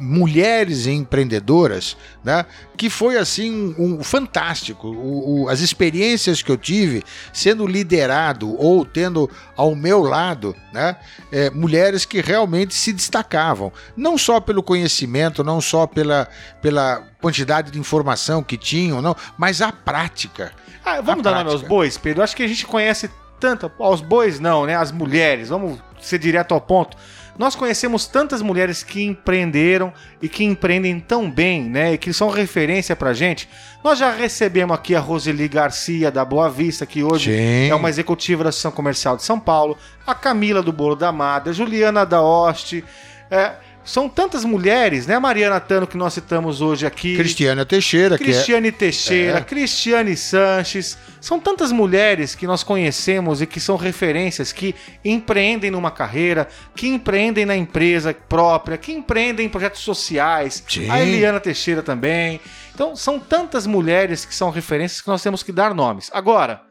mulheres 0.00 0.87
empreendedoras, 0.87 1.97
né? 2.25 2.47
Que 2.76 2.88
foi 2.88 3.19
assim 3.19 3.75
um, 3.78 4.02
fantástico. 4.02 4.88
O, 4.88 5.42
o, 5.42 5.49
as 5.49 5.61
experiências 5.61 6.42
que 6.42 6.50
eu 6.50 6.57
tive 6.57 7.04
sendo 7.33 7.66
liderado 7.66 8.57
ou 8.59 8.85
tendo 8.85 9.30
ao 9.57 9.75
meu 9.75 10.00
lado, 10.02 10.57
né? 10.73 10.97
É, 11.30 11.50
mulheres 11.50 12.04
que 12.04 12.21
realmente 12.21 12.75
se 12.75 12.92
destacavam, 12.92 13.73
não 13.97 14.16
só 14.16 14.40
pelo 14.40 14.62
conhecimento, 14.62 15.45
não 15.45 15.61
só 15.61 15.87
pela, 15.87 16.26
pela 16.62 17.04
quantidade 17.21 17.71
de 17.71 17.78
informação 17.78 18.42
que 18.42 18.57
tinham, 18.57 19.02
não, 19.02 19.14
mas 19.37 19.61
a 19.61 19.71
prática. 19.71 20.52
Ah, 20.85 21.00
vamos 21.00 21.21
a 21.21 21.30
dar 21.30 21.30
prática. 21.30 21.45
nome 21.45 21.50
aos 21.50 21.62
bois, 21.62 21.99
Pedro. 21.99 22.23
Acho 22.23 22.35
que 22.35 22.42
a 22.42 22.49
gente 22.49 22.66
conhece 22.66 23.11
tanto 23.40 23.70
aos 23.78 24.00
bois 24.00 24.38
não, 24.38 24.66
né? 24.66 24.76
As 24.76 24.92
mulheres. 24.92 25.49
Vamos 25.49 25.80
ser 26.00 26.18
direto 26.18 26.52
ao 26.52 26.61
ponto 26.61 26.97
nós 27.40 27.56
conhecemos 27.56 28.06
tantas 28.06 28.42
mulheres 28.42 28.82
que 28.82 29.02
empreenderam 29.02 29.94
e 30.20 30.28
que 30.28 30.44
empreendem 30.44 31.00
tão 31.00 31.30
bem, 31.30 31.62
né? 31.62 31.94
E 31.94 31.99
que 31.99 32.12
são 32.12 32.28
referência 32.28 32.94
pra 32.94 33.14
gente. 33.14 33.49
Nós 33.82 33.99
já 33.99 34.12
recebemos 34.12 34.76
aqui 34.76 34.94
a 34.94 35.00
Roseli 35.00 35.49
Garcia 35.49 36.11
da 36.11 36.23
Boa 36.23 36.50
Vista, 36.50 36.85
que 36.85 37.02
hoje 37.02 37.35
Sim. 37.35 37.70
é 37.70 37.75
uma 37.75 37.88
executiva 37.88 38.44
da 38.44 38.50
Associação 38.50 38.70
Comercial 38.70 39.16
de 39.16 39.23
São 39.23 39.40
Paulo, 39.40 39.78
a 40.06 40.14
Camila 40.14 40.62
do 40.62 40.70
Bolo 40.70 40.94
da 40.94 41.11
Mada, 41.11 41.50
Juliana 41.50 42.04
da 42.04 42.20
Oste, 42.20 42.85
é, 43.30 43.52
são 43.84 44.08
tantas 44.08 44.44
mulheres, 44.44 45.06
né? 45.06 45.18
Mariana 45.18 45.58
Tano, 45.58 45.87
que 45.87 45.96
nós 45.96 46.14
citamos 46.14 46.60
hoje 46.60 46.87
aqui. 46.87 47.16
Cristiana 47.16 47.64
Teixeira. 47.64 48.18
Cristiane 48.18 48.68
é... 48.68 48.72
Teixeira, 48.72 49.38
é. 49.38 49.40
Cristiane 49.40 50.16
Sanches. 50.16 50.99
São 51.20 51.40
tantas 51.40 51.72
mulheres 51.72 52.34
que 52.34 52.46
nós 52.46 52.62
conhecemos 52.62 53.40
e 53.40 53.46
que 53.46 53.58
são 53.58 53.76
referências, 53.76 54.52
que 54.52 54.75
empreendem 55.04 55.70
numa 55.70 55.90
carreira, 55.90 56.46
que 56.75 56.88
empreendem 56.88 57.46
na 57.46 57.56
empresa 57.56 58.14
própria, 58.14 58.76
que 58.76 58.92
empreendem 58.92 59.46
em 59.46 59.49
projetos 59.49 59.80
sociais. 59.80 60.62
Sim. 60.68 60.90
A 60.90 61.00
Eliana 61.00 61.40
Teixeira 61.40 61.82
também. 61.82 62.40
Então, 62.75 62.94
são 62.94 63.18
tantas 63.18 63.66
mulheres 63.66 64.25
que 64.25 64.34
são 64.34 64.50
referências 64.50 65.00
que 65.00 65.08
nós 65.08 65.22
temos 65.22 65.42
que 65.42 65.52
dar 65.52 65.75
nomes. 65.75 66.10
Agora, 66.12 66.62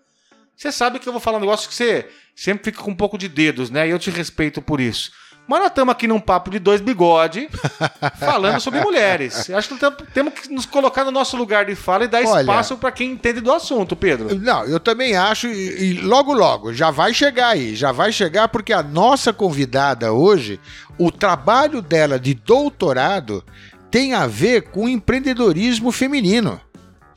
você 0.56 0.72
sabe 0.72 1.00
que 1.00 1.08
eu 1.08 1.14
vou 1.14 1.22
falar 1.22 1.38
um 1.38 1.42
negócio 1.42 1.70
que 1.70 1.76
você 1.76 2.08
sempre 2.36 2.66
fica 2.66 2.84
com 2.84 2.92
um 2.92 2.96
pouco 2.96 3.18
de 3.18 3.28
dedos, 3.28 3.70
né? 3.70 3.88
E 3.88 3.92
eu 3.92 4.00
te 4.00 4.10
respeito 4.10 4.62
por 4.62 4.80
isso. 4.80 5.12
Mas 5.50 5.62
nós 5.62 5.70
estamos 5.70 5.92
aqui 5.92 6.08
num 6.08 6.20
papo 6.20 6.52
de 6.52 6.60
dois 6.60 6.80
bigode 6.80 7.50
falando 8.20 8.60
sobre 8.60 8.82
mulheres. 8.82 9.50
Acho 9.50 9.76
que 9.76 9.92
temos 10.14 10.34
que 10.36 10.54
nos 10.54 10.68
colocar 10.68 11.04
no 11.04 11.10
nosso 11.10 11.36
lugar 11.36 11.66
de 11.66 11.74
fala 11.74 12.04
e 12.04 12.08
dar 12.08 12.24
Olha, 12.24 12.42
espaço 12.42 12.78
para 12.78 12.92
quem 12.92 13.14
entende 13.14 13.42
do 13.42 13.52
assunto, 13.52 13.96
Pedro. 13.96 14.40
Não, 14.40 14.64
eu 14.66 14.80
também 14.80 15.16
acho, 15.18 15.48
e, 15.48 15.94
e 15.94 15.94
logo, 16.02 16.34
logo, 16.34 16.72
já 16.72 16.92
vai 16.92 17.16
chegar 17.16 17.48
aí, 17.48 17.76
já 17.76 17.92
vai 17.92 18.12
chegar, 18.12 18.48
porque 18.50 18.72
a 18.72 18.84
nossa 18.84 19.34
convidada 19.34 20.14
hoje, 20.14 20.60
o 21.00 21.12
trabalho 21.12 21.82
dela 21.82 22.20
de 22.20 22.36
doutorado 22.36 23.44
tem 23.90 24.14
a 24.14 24.28
ver 24.28 24.70
com 24.70 24.88
empreendedorismo 24.88 25.92
feminino 25.92 26.62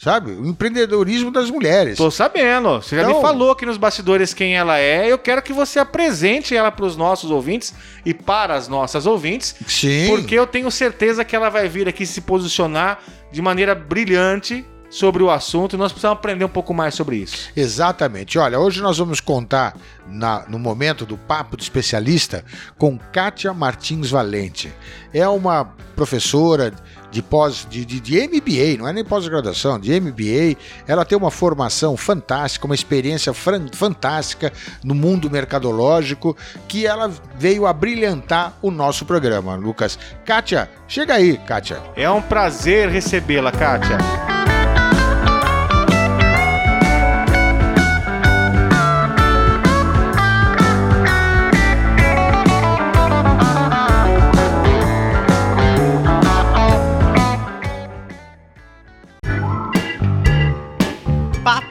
sabe? 0.03 0.33
O 0.33 0.47
empreendedorismo 0.47 1.31
das 1.31 1.49
mulheres. 1.49 1.97
Tô 1.97 2.11
sabendo. 2.11 2.83
Você 2.83 2.97
já 2.97 3.03
então, 3.03 3.15
me 3.15 3.23
falou 3.23 3.53
aqui 3.53 3.65
nos 3.65 3.77
bastidores 3.77 4.35
quem 4.35 4.57
ela 4.57 4.77
é. 4.79 5.07
Eu 5.11 5.17
quero 5.17 5.41
que 5.41 5.53
você 5.53 5.79
apresente 5.79 6.57
ela 6.57 6.73
para 6.73 6.85
os 6.85 6.97
nossos 6.97 7.31
ouvintes 7.31 7.73
e 8.05 8.13
para 8.13 8.57
as 8.57 8.67
nossas 8.67 9.07
ouvintes. 9.07 9.55
Sim. 9.65 10.09
Porque 10.09 10.35
eu 10.35 10.45
tenho 10.45 10.69
certeza 10.73 11.25
que 11.25 11.37
ela 11.37 11.49
vai 11.49 11.69
vir 11.69 11.89
aqui 11.89 12.05
se 12.05 12.21
posicionar 12.21 12.99
de 13.31 13.41
maneira 13.41 13.77
brilhante 13.77 14.67
sobre 14.91 15.23
o 15.23 15.31
assunto 15.31 15.77
e 15.77 15.79
nós 15.79 15.93
precisamos 15.93 16.19
aprender 16.19 16.45
um 16.45 16.51
pouco 16.51 16.75
mais 16.75 16.95
sobre 16.95 17.17
isso. 17.17 17.51
Exatamente. 17.57 18.39
Olha, 18.39 18.59
hoje 18.59 18.83
nós 18.83 18.99
vamos 18.99 19.21
contar 19.21 19.75
na, 20.09 20.45
no 20.49 20.59
momento 20.59 21.07
do 21.07 21.17
Papo 21.17 21.57
de 21.57 21.63
Especialista 21.63 22.45
com 22.77 22.99
Kátia 22.99 23.55
Martins 23.55 24.11
Valente. 24.11 24.71
É 25.15 25.27
uma 25.29 25.65
professora 25.95 26.75
de 27.13 27.23
pós 27.23 27.67
de, 27.69 27.85
de, 27.85 28.01
de 28.01 28.27
MBA, 28.27 28.79
não 28.79 28.89
é 28.89 28.93
nem 28.93 29.05
pós-graduação, 29.05 29.79
de 29.79 30.01
MBA. 30.01 30.59
Ela 30.89 31.05
tem 31.05 31.17
uma 31.17 31.31
formação 31.31 31.97
fantástica, 31.97 32.65
uma 32.65 32.75
experiência 32.75 33.33
fantástica 33.35 34.51
no 34.83 34.95
mundo 34.95 35.31
mercadológico 35.31 36.35
que 36.67 36.87
ela 36.87 37.13
veio 37.39 37.67
a 37.67 37.73
brilhantar 37.73 38.57
o 38.63 38.71
nosso 38.71 39.05
programa, 39.05 39.55
Lucas. 39.55 39.99
Kátia, 40.25 40.71
chega 40.89 41.15
aí, 41.15 41.37
Kátia. 41.37 41.83
É 41.95 42.11
um 42.11 42.23
prazer 42.23 42.89
recebê-la, 42.89 43.53
Kátia. 43.53 43.99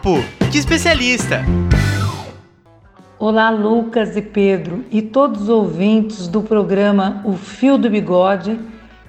Papo 0.01 0.17
de 0.49 0.57
Especialista. 0.57 1.45
Olá, 3.19 3.51
Lucas 3.51 4.17
e 4.17 4.21
Pedro 4.21 4.83
e 4.89 4.99
todos 4.99 5.43
os 5.43 5.49
ouvintes 5.49 6.27
do 6.27 6.41
programa 6.41 7.21
O 7.23 7.33
Fio 7.33 7.77
do 7.77 7.87
Bigode, 7.87 8.59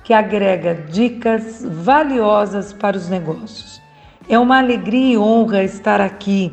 que 0.04 0.12
agrega 0.12 0.74
dicas 0.74 1.64
valiosas 1.66 2.74
para 2.74 2.94
os 2.94 3.08
negócios. 3.08 3.80
É 4.28 4.38
uma 4.38 4.58
alegria 4.58 5.14
e 5.14 5.18
honra 5.18 5.64
estar 5.64 5.98
aqui, 5.98 6.52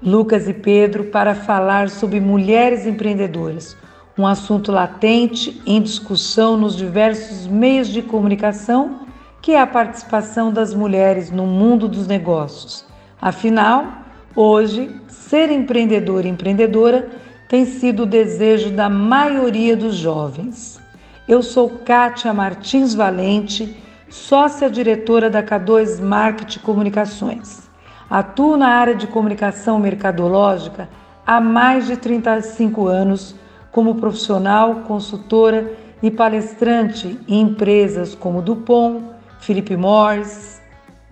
Lucas 0.00 0.48
e 0.48 0.54
Pedro, 0.54 1.06
para 1.06 1.34
falar 1.34 1.88
sobre 1.88 2.20
mulheres 2.20 2.86
empreendedoras, 2.86 3.76
um 4.16 4.24
assunto 4.24 4.70
latente 4.70 5.60
em 5.66 5.82
discussão 5.82 6.56
nos 6.56 6.76
diversos 6.76 7.48
meios 7.48 7.88
de 7.88 8.02
comunicação, 8.02 9.00
que 9.42 9.50
é 9.50 9.60
a 9.60 9.66
participação 9.66 10.52
das 10.52 10.72
mulheres 10.72 11.32
no 11.32 11.44
mundo 11.44 11.88
dos 11.88 12.06
negócios 12.06 12.88
Afinal, 13.20 13.86
hoje, 14.34 14.90
ser 15.08 15.50
empreendedor 15.50 16.24
e 16.24 16.28
empreendedora 16.28 17.10
tem 17.48 17.66
sido 17.66 18.04
o 18.04 18.06
desejo 18.06 18.70
da 18.70 18.88
maioria 18.88 19.76
dos 19.76 19.96
jovens. 19.96 20.80
Eu 21.28 21.42
sou 21.42 21.68
Kátia 21.68 22.32
Martins 22.32 22.94
Valente, 22.94 23.76
sócia 24.08 24.70
diretora 24.70 25.28
da 25.28 25.42
K2 25.42 26.00
Marketing 26.00 26.60
Comunicações. 26.60 27.68
Atuo 28.08 28.56
na 28.56 28.68
área 28.68 28.94
de 28.94 29.06
comunicação 29.06 29.78
mercadológica 29.78 30.88
há 31.26 31.40
mais 31.40 31.86
de 31.86 31.96
35 31.96 32.86
anos 32.86 33.36
como 33.70 33.96
profissional, 33.96 34.76
consultora 34.86 35.72
e 36.02 36.10
palestrante 36.10 37.20
em 37.28 37.42
empresas 37.42 38.14
como 38.14 38.40
Dupont, 38.40 39.04
Philip 39.40 39.76
Morris, 39.76 40.60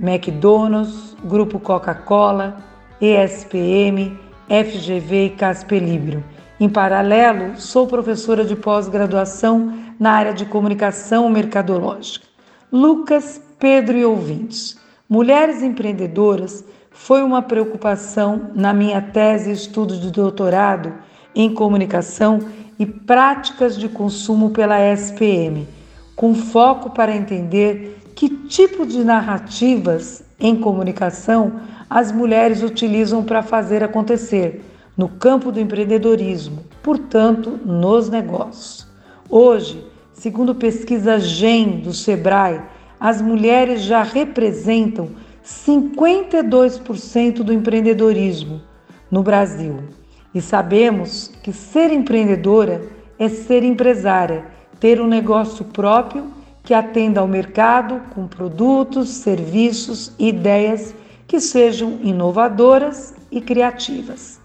McDonald's, 0.01 1.08
Grupo 1.25 1.59
Coca-Cola, 1.59 2.57
ESPM, 3.01 4.19
FGV 4.49 5.27
e 5.27 5.31
Caspelibro. 5.31 6.23
Em 6.61 6.69
paralelo, 6.69 7.57
sou 7.57 7.87
professora 7.87 8.45
de 8.45 8.57
pós-graduação 8.57 9.73
na 9.99 10.13
área 10.13 10.33
de 10.33 10.47
comunicação 10.47 11.29
mercadológica. 11.29 12.27
Lucas, 12.73 13.41
Pedro 13.59 13.97
e 13.97 14.05
ouvintes. 14.05 14.79
Mulheres 15.09 15.63
empreendedoras 15.63 16.65
foi 16.91 17.23
uma 17.23 17.43
preocupação 17.43 18.51
na 18.55 18.73
minha 18.73 19.01
tese 19.01 19.51
e 19.51 19.55
estudo 19.55 19.97
de 19.97 20.11
doutorado 20.11 20.93
em 21.35 21.53
comunicação 21.53 22.41
e 22.79 22.87
práticas 22.87 23.77
de 23.77 23.89
consumo 23.89 24.51
pela 24.51 24.81
SPM, 24.93 25.67
com 26.15 26.35
foco 26.35 26.91
para 26.91 27.15
entender 27.15 27.99
que 28.19 28.29
tipo 28.29 28.85
de 28.85 29.05
narrativas 29.05 30.25
em 30.41 30.57
comunicação 30.57 31.61
as 31.89 32.11
mulheres 32.11 32.65
utilizam 32.65 33.23
para 33.23 33.45
fazer 33.45 33.85
acontecer 33.85 34.61
no 34.97 35.09
campo 35.09 35.53
do 35.53 35.61
empreendedorismo, 35.61 36.65
portanto, 36.83 37.61
nos 37.65 38.11
negócios. 38.11 38.89
Hoje, 39.31 39.87
segundo 40.13 40.53
pesquisa 40.53 41.21
GEM 41.21 41.79
do 41.79 41.93
Sebrae, 41.93 42.61
as 42.99 43.23
mulheres 43.23 43.83
já 43.83 44.03
representam 44.03 45.11
52% 45.45 47.45
do 47.45 47.53
empreendedorismo 47.53 48.61
no 49.09 49.23
Brasil. 49.23 49.77
E 50.35 50.41
sabemos 50.41 51.31
que 51.41 51.53
ser 51.53 51.93
empreendedora 51.93 52.83
é 53.17 53.29
ser 53.29 53.63
empresária, 53.63 54.45
ter 54.81 55.01
um 55.01 55.07
negócio 55.07 55.65
próprio 55.67 56.37
que 56.69 56.75
atenda 56.75 57.23
ao 57.23 57.27
mercado 57.27 57.99
com 58.15 58.27
produtos, 58.27 59.09
serviços 59.09 60.13
e 60.19 60.29
ideias 60.29 60.95
que 61.27 61.41
sejam 61.41 61.99
inovadoras 62.03 63.15
e 63.31 63.41
criativas. 63.41 64.39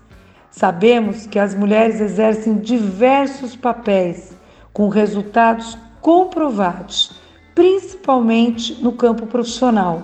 Sabemos 0.49 1.27
que 1.27 1.37
as 1.37 1.53
mulheres 1.53 1.99
exercem 1.99 2.59
diversos 2.59 3.57
papéis 3.57 4.37
com 4.71 4.87
resultados 4.87 5.77
comprovados, 5.99 7.11
principalmente 7.53 8.81
no 8.81 8.93
campo 8.93 9.27
profissional. 9.27 10.03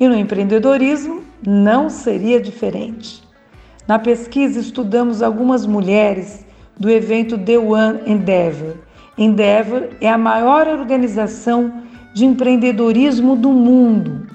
E 0.00 0.08
no 0.08 0.16
empreendedorismo 0.16 1.22
não 1.46 1.88
seria 1.88 2.40
diferente. 2.40 3.22
Na 3.86 4.00
pesquisa, 4.00 4.58
estudamos 4.58 5.22
algumas 5.22 5.64
mulheres 5.64 6.44
do 6.76 6.90
evento 6.90 7.38
The 7.38 7.56
One 7.56 8.00
Endeavor. 8.04 8.78
Endeavor 9.16 9.90
é 10.00 10.08
a 10.08 10.16
maior 10.16 10.66
organização 10.66 11.82
de 12.14 12.24
empreendedorismo 12.24 13.36
do 13.36 13.50
mundo. 13.50 14.26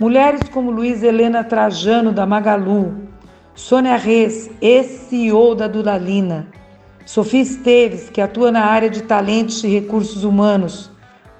Mulheres 0.00 0.48
como 0.48 0.70
Luiz 0.70 1.02
Helena 1.02 1.44
Trajano, 1.44 2.12
da 2.12 2.24
Magalu, 2.24 3.08
Sônia 3.54 3.96
Reis, 3.96 4.50
ex-CEO 4.60 5.54
da 5.54 5.68
Duralina, 5.68 6.46
Sofia 7.04 7.42
Esteves, 7.42 8.08
que 8.08 8.20
atua 8.20 8.50
na 8.50 8.64
área 8.64 8.88
de 8.88 9.02
talentos 9.02 9.62
e 9.64 9.68
recursos 9.68 10.24
humanos, 10.24 10.90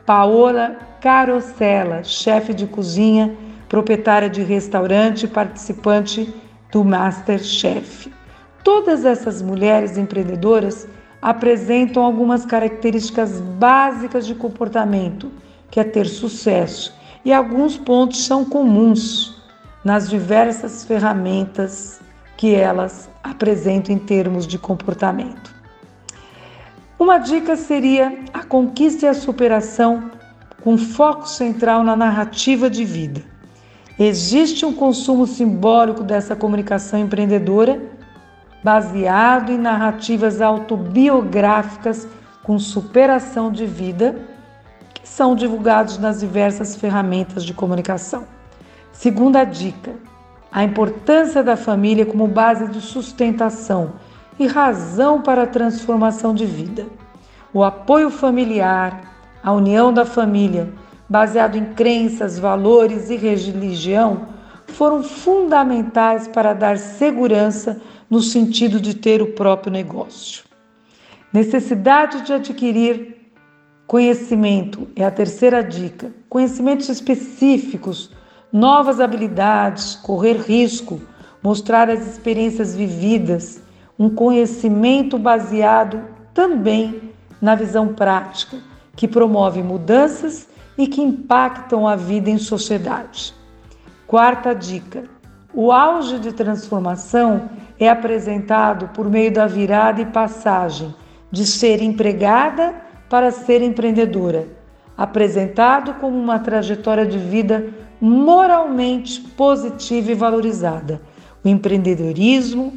Paola 0.04 0.76
Carosella, 1.00 2.04
chefe 2.04 2.52
de 2.52 2.66
cozinha, 2.66 3.34
proprietária 3.68 4.28
de 4.28 4.42
restaurante 4.42 5.24
e 5.24 5.28
participante 5.28 6.32
do 6.70 6.84
Masterchef. 6.84 8.12
Todas 8.62 9.04
essas 9.04 9.40
mulheres 9.40 9.96
empreendedoras 9.96 10.86
apresentam 11.22 12.02
algumas 12.02 12.44
características 12.44 13.40
básicas 13.40 14.26
de 14.26 14.34
comportamento, 14.34 15.30
que 15.70 15.78
é 15.78 15.84
ter 15.84 16.06
sucesso, 16.06 16.92
e 17.24 17.32
alguns 17.32 17.78
pontos 17.78 18.26
são 18.26 18.44
comuns 18.44 19.40
nas 19.84 20.10
diversas 20.10 20.84
ferramentas 20.84 22.00
que 22.36 22.56
elas 22.56 23.08
apresentam 23.22 23.94
em 23.94 23.98
termos 23.98 24.48
de 24.48 24.58
comportamento. 24.58 25.54
Uma 26.98 27.18
dica 27.18 27.56
seria 27.56 28.18
a 28.34 28.42
conquista 28.42 29.06
e 29.06 29.08
a 29.08 29.14
superação 29.14 30.10
com 30.62 30.76
foco 30.76 31.28
central 31.28 31.84
na 31.84 31.94
narrativa 31.94 32.68
de 32.68 32.84
vida. 32.84 33.22
Existe 33.98 34.64
um 34.66 34.72
consumo 34.72 35.26
simbólico 35.26 36.02
dessa 36.02 36.34
comunicação 36.34 36.98
empreendedora 36.98 37.80
baseado 38.62 39.50
em 39.50 39.58
narrativas 39.58 40.40
autobiográficas 40.40 42.06
com 42.42 42.58
superação 42.58 43.50
de 43.50 43.66
vida 43.66 44.16
que 44.94 45.08
são 45.08 45.34
divulgados 45.34 45.98
nas 45.98 46.20
diversas 46.20 46.76
ferramentas 46.76 47.44
de 47.44 47.52
comunicação. 47.52 48.24
Segunda 48.92 49.44
dica: 49.44 49.94
a 50.50 50.62
importância 50.62 51.42
da 51.42 51.56
família 51.56 52.06
como 52.06 52.26
base 52.26 52.68
de 52.68 52.80
sustentação 52.80 53.94
e 54.38 54.46
razão 54.46 55.20
para 55.20 55.42
a 55.42 55.46
transformação 55.46 56.34
de 56.34 56.46
vida. 56.46 56.86
O 57.52 57.62
apoio 57.62 58.10
familiar, 58.10 59.00
a 59.42 59.52
união 59.52 59.92
da 59.92 60.06
família, 60.06 60.72
baseado 61.08 61.56
em 61.56 61.66
crenças, 61.66 62.38
valores 62.38 63.10
e 63.10 63.16
religião, 63.16 64.28
foram 64.68 65.02
fundamentais 65.02 66.26
para 66.28 66.54
dar 66.54 66.78
segurança 66.78 67.80
no 68.12 68.20
sentido 68.20 68.78
de 68.78 68.92
ter 68.92 69.22
o 69.22 69.28
próprio 69.28 69.72
negócio. 69.72 70.44
Necessidade 71.32 72.20
de 72.20 72.34
adquirir 72.34 73.32
conhecimento 73.86 74.86
é 74.94 75.02
a 75.02 75.10
terceira 75.10 75.64
dica. 75.64 76.12
Conhecimentos 76.28 76.90
específicos 76.90 78.10
novas 78.52 79.00
habilidades, 79.00 79.94
correr 79.94 80.34
risco, 80.34 81.00
mostrar 81.42 81.88
as 81.88 82.06
experiências 82.06 82.76
vividas, 82.76 83.62
um 83.98 84.10
conhecimento 84.10 85.16
baseado 85.16 86.02
também 86.34 87.14
na 87.40 87.54
visão 87.54 87.94
prática, 87.94 88.58
que 88.94 89.08
promove 89.08 89.62
mudanças 89.62 90.46
e 90.76 90.86
que 90.86 91.00
impactam 91.00 91.88
a 91.88 91.96
vida 91.96 92.28
em 92.28 92.36
sociedade. 92.36 93.32
Quarta 94.06 94.54
dica: 94.54 95.04
o 95.54 95.72
auge 95.72 96.18
de 96.18 96.30
transformação 96.30 97.48
é 97.82 97.88
apresentado 97.88 98.88
por 98.88 99.10
meio 99.10 99.32
da 99.32 99.46
virada 99.46 100.00
e 100.00 100.06
passagem 100.06 100.94
de 101.30 101.44
ser 101.44 101.82
empregada 101.82 102.74
para 103.08 103.32
ser 103.32 103.60
empreendedora, 103.60 104.46
apresentado 104.96 105.94
como 105.94 106.16
uma 106.16 106.38
trajetória 106.38 107.04
de 107.04 107.18
vida 107.18 107.70
moralmente 108.00 109.20
positiva 109.20 110.12
e 110.12 110.14
valorizada. 110.14 111.00
O 111.44 111.48
empreendedorismo 111.48 112.72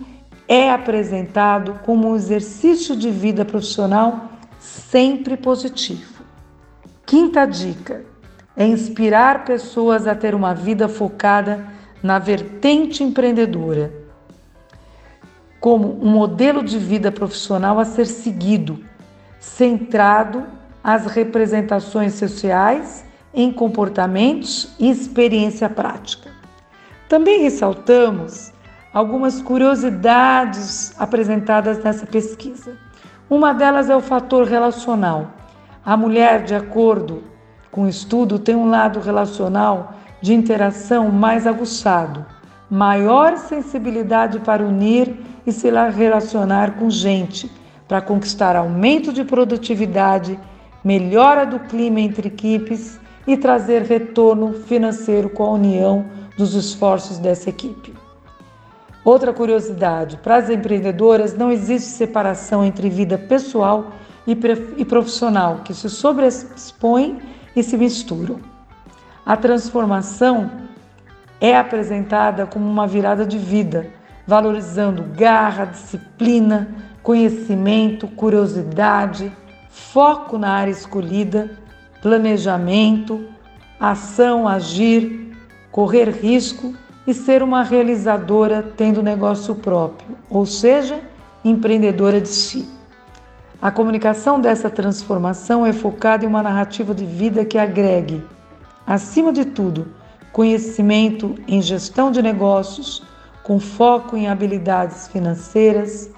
é 0.47 0.71
apresentado 0.71 1.79
como 1.85 2.09
um 2.09 2.15
exercício 2.15 2.95
de 2.95 3.11
vida 3.11 3.45
profissional 3.45 4.31
sempre 4.59 5.37
positivo. 5.37 6.23
Quinta 7.05 7.45
dica 7.45 8.03
é 8.57 8.65
inspirar 8.65 9.45
pessoas 9.45 10.07
a 10.07 10.15
ter 10.15 10.33
uma 10.33 10.55
vida 10.55 10.87
focada 10.87 11.63
na 12.01 12.17
vertente 12.17 13.03
empreendedora, 13.03 14.04
como 15.65 15.97
um 15.99 16.11
modelo 16.11 16.61
de 16.61 16.77
vida 16.77 17.11
profissional 17.11 17.79
a 17.79 17.85
ser 17.85 18.05
seguido, 18.05 18.85
centrado 19.39 20.43
às 20.83 21.07
representações 21.07 22.13
sociais 22.13 23.03
em 23.33 23.51
comportamentos 23.51 24.75
e 24.79 24.87
experiência 24.87 25.67
prática. 25.67 26.29
Também 27.09 27.41
ressaltamos 27.41 28.53
algumas 28.93 29.41
curiosidades 29.41 30.93
apresentadas 31.01 31.83
nessa 31.83 32.05
pesquisa. 32.05 32.77
Uma 33.27 33.51
delas 33.51 33.89
é 33.89 33.95
o 33.95 34.01
fator 34.01 34.45
relacional. 34.45 35.31
A 35.83 35.97
mulher, 35.97 36.43
de 36.43 36.53
acordo 36.53 37.23
com 37.71 37.85
o 37.85 37.89
estudo, 37.89 38.37
tem 38.37 38.55
um 38.55 38.69
lado 38.69 38.99
relacional 38.99 39.95
de 40.21 40.31
interação 40.31 41.09
mais 41.09 41.47
aguçado, 41.47 42.23
maior 42.69 43.37
sensibilidade 43.37 44.39
para 44.39 44.63
unir 44.63 45.15
e 45.45 45.51
se 45.51 45.69
relacionar 45.69 46.75
com 46.77 46.89
gente, 46.89 47.51
para 47.87 48.01
conquistar 48.01 48.55
aumento 48.55 49.13
de 49.13 49.23
produtividade, 49.23 50.39
melhora 50.83 51.45
do 51.45 51.59
clima 51.59 51.99
entre 51.99 52.27
equipes 52.27 52.99
e 53.27 53.37
trazer 53.37 53.83
retorno 53.83 54.53
financeiro 54.53 55.29
com 55.29 55.43
a 55.43 55.51
união 55.51 56.05
dos 56.37 56.53
esforços 56.53 57.17
dessa 57.17 57.49
equipe. 57.49 57.93
Outra 59.03 59.31
curiosidade: 59.31 60.17
para 60.17 60.37
as 60.37 60.49
empreendedoras 60.49 61.37
não 61.37 61.51
existe 61.51 61.89
separação 61.89 62.63
entre 62.63 62.89
vida 62.89 63.17
pessoal 63.17 63.91
e 64.25 64.83
profissional, 64.83 65.61
que 65.63 65.73
se 65.73 65.87
sobrepõem 65.89 67.19
e 67.55 67.61
se 67.61 67.77
misturam. 67.77 68.39
A 69.23 69.37
transformação 69.37 70.49
é 71.39 71.57
apresentada 71.57 72.45
como 72.45 72.69
uma 72.69 72.87
virada 72.87 73.25
de 73.25 73.37
vida, 73.37 73.87
valorizando 74.25 75.03
garra, 75.15 75.65
disciplina, 75.65 76.69
conhecimento, 77.03 78.07
curiosidade, 78.07 79.31
foco 79.69 80.37
na 80.37 80.51
área 80.51 80.71
escolhida 80.71 81.63
planejamento, 82.05 83.25
ação, 83.79 84.47
agir, 84.47 85.35
correr 85.71 86.07
risco 86.11 86.75
e 87.07 87.15
ser 87.15 87.41
uma 87.41 87.63
realizadora 87.63 88.61
tendo 88.77 89.01
negócio 89.01 89.55
próprio, 89.55 90.15
ou 90.29 90.45
seja, 90.45 91.01
empreendedora 91.43 92.21
de 92.21 92.27
si. 92.27 92.69
A 93.59 93.71
comunicação 93.71 94.39
dessa 94.39 94.69
transformação 94.69 95.65
é 95.65 95.73
focada 95.73 96.23
em 96.23 96.27
uma 96.27 96.43
narrativa 96.43 96.93
de 96.93 97.05
vida 97.05 97.43
que 97.43 97.57
agregue, 97.57 98.23
acima 98.85 99.33
de 99.33 99.43
tudo, 99.43 99.87
conhecimento 100.35 101.33
em 101.47 101.61
gestão 101.61 102.11
de 102.11 102.21
negócios, 102.21 103.01
com 103.41 103.57
foco 103.57 104.17
em 104.17 104.27
habilidades 104.27 105.07
financeiras, 105.07 106.11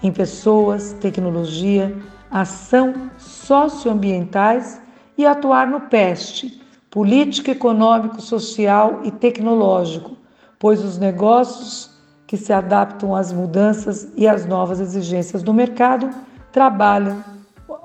em 0.00 0.12
pessoas, 0.12 0.92
tecnologia, 1.00 1.92
ação 2.30 3.10
socioambientais 3.18 4.80
e 5.18 5.26
atuar 5.26 5.66
no 5.66 5.80
PEST, 5.80 6.62
político, 6.88 7.50
econômico, 7.50 8.20
social 8.20 9.00
e 9.02 9.10
tecnológico, 9.10 10.16
pois 10.60 10.84
os 10.84 10.96
negócios 10.96 11.90
que 12.24 12.36
se 12.36 12.52
adaptam 12.52 13.16
às 13.16 13.32
mudanças 13.32 14.12
e 14.16 14.28
às 14.28 14.46
novas 14.46 14.78
exigências 14.78 15.42
do 15.42 15.52
mercado 15.52 16.08
trabalham 16.52 17.24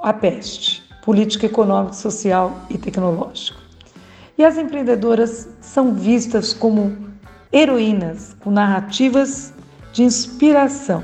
a 0.04 0.14
PEST, 0.14 0.84
político, 1.04 1.48
econômico, 1.48 1.96
social 1.96 2.56
e 2.70 2.78
tecnológico. 2.78 3.61
E 4.42 4.44
as 4.44 4.58
empreendedoras 4.58 5.48
são 5.62 5.94
vistas 5.94 6.52
como 6.52 6.98
heroínas 7.54 8.36
com 8.40 8.50
narrativas 8.50 9.54
de 9.94 10.02
inspiração, 10.02 11.04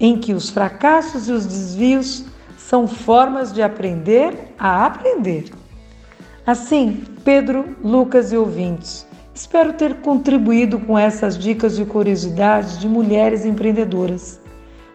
em 0.00 0.16
que 0.16 0.32
os 0.32 0.48
fracassos 0.48 1.28
e 1.28 1.32
os 1.32 1.44
desvios 1.44 2.24
são 2.56 2.88
formas 2.88 3.52
de 3.52 3.60
aprender 3.60 4.54
a 4.58 4.86
aprender. 4.86 5.50
Assim, 6.46 7.04
Pedro, 7.22 7.76
Lucas 7.84 8.32
e 8.32 8.36
ouvintes, 8.38 9.06
espero 9.34 9.74
ter 9.74 9.96
contribuído 9.96 10.80
com 10.80 10.98
essas 10.98 11.36
dicas 11.36 11.78
e 11.78 11.84
curiosidades 11.84 12.78
de 12.78 12.88
mulheres 12.88 13.44
empreendedoras. 13.44 14.40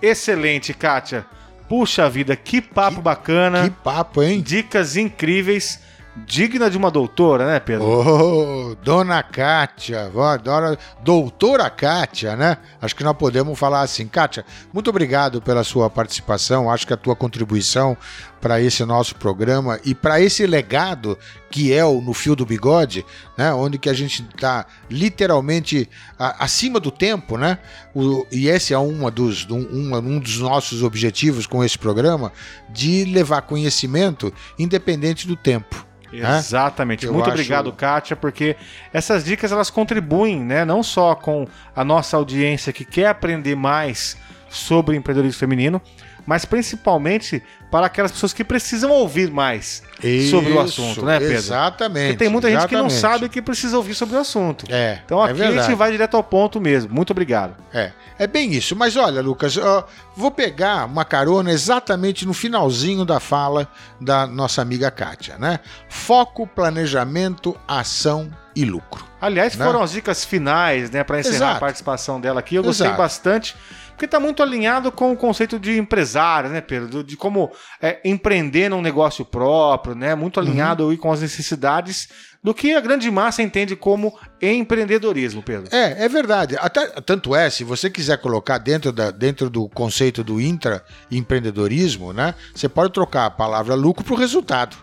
Excelente, 0.03 0.73
Kátia. 0.73 1.25
Puxa 1.69 2.09
vida, 2.09 2.35
que 2.35 2.61
papo 2.61 3.01
bacana. 3.01 3.63
Que 3.63 3.69
papo, 3.69 4.21
hein? 4.21 4.41
Dicas 4.41 4.97
incríveis. 4.97 5.79
Digna 6.15 6.69
de 6.69 6.77
uma 6.77 6.91
doutora, 6.91 7.47
né, 7.47 7.59
Pedro? 7.59 7.87
Ô, 7.87 8.75
dona 8.75 9.23
Kátia, 9.23 10.09
vó, 10.09 10.37
dona, 10.37 10.77
doutora 11.03 11.67
Kátia, 11.71 12.35
né? 12.35 12.57
Acho 12.79 12.95
que 12.95 13.03
nós 13.03 13.17
podemos 13.17 13.57
falar 13.57 13.81
assim. 13.81 14.07
Kátia, 14.07 14.45
muito 14.71 14.91
obrigado 14.91 15.41
pela 15.41 15.63
sua 15.63 15.89
participação. 15.89 16.69
Acho 16.69 16.85
que 16.85 16.93
a 16.93 16.97
tua 16.97 17.15
contribuição 17.15 17.97
para 18.39 18.61
esse 18.61 18.85
nosso 18.85 19.15
programa 19.15 19.79
e 19.83 19.95
para 19.95 20.21
esse 20.21 20.45
legado 20.45 21.17
que 21.49 21.73
é 21.73 21.83
o 21.83 21.99
No 21.99 22.13
Fio 22.13 22.35
do 22.35 22.45
Bigode, 22.45 23.03
né? 23.35 23.51
Onde 23.51 23.79
que 23.79 23.89
a 23.89 23.93
gente 23.93 24.21
está 24.21 24.67
literalmente 24.89 25.89
a, 26.19 26.43
acima 26.43 26.79
do 26.79 26.91
tempo, 26.91 27.37
né? 27.37 27.57
O, 27.95 28.23
e 28.31 28.47
esse 28.47 28.71
é 28.71 28.77
uma 28.77 29.09
dos, 29.09 29.49
um, 29.49 29.95
um 29.95 30.19
dos 30.19 30.37
nossos 30.37 30.83
objetivos 30.83 31.47
com 31.47 31.63
esse 31.63 31.77
programa, 31.77 32.31
de 32.69 33.03
levar 33.05 33.41
conhecimento 33.41 34.31
independente 34.59 35.25
do 35.25 35.35
tempo. 35.35 35.92
Exatamente. 36.17 37.07
Muito 37.07 37.23
acho- 37.23 37.31
obrigado, 37.31 37.71
Kátia, 37.71 38.15
porque 38.15 38.55
essas 38.93 39.23
dicas 39.23 39.51
elas 39.51 39.69
contribuem, 39.69 40.39
né, 40.39 40.63
não 40.65 40.83
só 40.83 41.15
com 41.15 41.47
a 41.75 41.83
nossa 41.83 42.17
audiência 42.17 42.71
que 42.73 42.85
quer 42.85 43.07
aprender 43.07 43.55
mais 43.55 44.17
sobre 44.49 44.95
empreendedorismo 44.95 45.39
feminino, 45.39 45.81
mas 46.25 46.45
principalmente 46.45 47.41
para 47.71 47.87
aquelas 47.87 48.11
pessoas 48.11 48.33
que 48.33 48.43
precisam 48.43 48.91
ouvir 48.91 49.31
mais 49.31 49.81
sobre 50.29 50.51
o 50.51 50.63
Isso, 50.65 50.81
assunto, 50.81 51.05
né, 51.05 51.17
Pedro? 51.19 51.35
Exatamente. 51.35 52.05
Porque 52.07 52.17
tem 52.17 52.29
muita 52.29 52.49
gente 52.51 52.67
que 52.67 52.75
não 52.75 52.89
sabe 52.89 53.27
que 53.29 53.41
precisa 53.41 53.75
ouvir 53.77 53.95
sobre 53.95 54.15
o 54.15 54.19
assunto. 54.19 54.65
É, 54.69 54.99
Então 55.03 55.19
é 55.21 55.31
aqui 55.31 55.41
a 55.41 55.45
verdade. 55.47 55.67
gente 55.67 55.75
vai 55.77 55.91
direto 55.91 56.15
ao 56.15 56.23
ponto 56.23 56.61
mesmo. 56.61 56.93
Muito 56.93 57.11
obrigado. 57.11 57.55
É, 57.73 57.91
é 58.19 58.27
bem 58.27 58.53
isso. 58.53 58.75
Mas 58.75 58.95
olha, 58.95 59.21
Lucas, 59.21 59.55
vou 60.15 60.29
pegar 60.29 60.85
uma 60.85 61.03
carona 61.03 61.51
exatamente 61.51 62.25
no 62.27 62.33
finalzinho 62.33 63.03
da 63.05 63.19
fala 63.19 63.67
da 63.99 64.27
nossa 64.27 64.61
amiga 64.61 64.91
Kátia, 64.91 65.37
né? 65.39 65.59
Foco, 65.89 66.45
planejamento, 66.45 67.57
ação 67.67 68.29
e 68.55 68.65
lucro. 68.65 69.05
Aliás, 69.21 69.55
Né? 69.55 69.65
foram 69.65 69.81
as 69.81 69.91
dicas 69.91 70.23
finais, 70.25 70.91
né, 70.91 71.03
para 71.03 71.19
encerrar 71.19 71.35
Exato. 71.35 71.57
a 71.57 71.59
participação 71.59 72.19
dela 72.21 72.39
aqui. 72.39 72.55
Eu 72.55 72.63
gostei 72.63 72.87
Exato. 72.87 72.97
bastante, 73.01 73.55
porque 73.91 74.05
está 74.05 74.19
muito 74.19 74.43
alinhado 74.43 74.91
com 74.91 75.11
o 75.11 75.15
conceito 75.15 75.57
de 75.59 75.77
empresário, 75.77 76.49
né, 76.49 76.59
Pedro? 76.61 77.03
De 77.03 77.15
como 77.15 77.51
é, 77.81 77.99
empreender 78.03 78.69
num 78.69 78.81
negócio 78.81 79.23
próprio, 79.23 79.95
né? 79.95 80.13
Muito 80.15 80.39
Uhum. 80.39 80.45
alinhado 80.47 80.89
aí 80.89 80.97
com 80.97 81.11
as 81.11 81.21
necessidades 81.21 82.09
do 82.43 82.53
que 82.53 82.73
a 82.73 82.81
grande 82.81 83.09
massa 83.09 83.41
entende 83.41 83.73
como 83.75 84.13
empreendedorismo, 84.41 85.41
Pedro. 85.41 85.73
É, 85.73 86.03
é 86.03 86.09
verdade. 86.09 86.57
Até, 86.59 86.87
tanto 87.01 87.33
é, 87.33 87.49
se 87.49 87.63
você 87.63 87.89
quiser 87.89 88.17
colocar 88.17 88.57
dentro, 88.57 88.91
da, 88.91 89.11
dentro 89.11 89.49
do 89.49 89.69
conceito 89.69 90.21
do 90.23 90.41
intraempreendedorismo, 90.41 92.11
né? 92.13 92.35
Você 92.53 92.67
pode 92.67 92.91
trocar 92.91 93.25
a 93.27 93.29
palavra 93.31 93.75
lucro 93.75 94.03
para 94.03 94.13
o 94.13 94.17
resultado, 94.17 94.75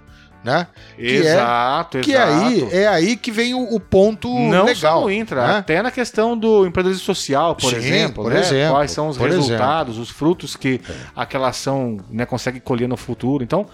né? 0.44 0.66
Que 0.96 1.02
é- 1.02 1.14
exato, 1.16 1.98
Que 2.00 2.12
exato. 2.12 2.32
aí 2.32 2.68
é 2.72 2.88
aí 2.88 3.16
que 3.16 3.30
vem 3.30 3.54
o, 3.54 3.74
o 3.74 3.78
ponto 3.80 4.28
Não 4.28 4.64
legal. 4.64 4.74
só 4.98 5.00
no 5.02 5.10
Intra, 5.10 5.46
né? 5.46 5.58
até 5.58 5.82
na 5.82 5.90
questão 5.90 6.36
do 6.36 6.66
empreendedorismo 6.66 7.04
social, 7.04 7.54
por 7.54 7.70
Sim, 7.70 7.76
exemplo, 7.76 8.24
por 8.24 8.32
né? 8.32 8.40
exemplo, 8.40 8.74
Quais 8.74 8.90
são 8.90 9.08
os 9.08 9.16
resultados, 9.16 9.98
os 9.98 10.10
frutos 10.10 10.56
que 10.56 10.80
aquela 11.14 11.48
ação 11.48 11.98
né, 12.10 12.24
consegue 12.24 12.60
colher 12.60 12.88
no 12.88 12.96
futuro. 12.96 13.44
Então, 13.44 13.66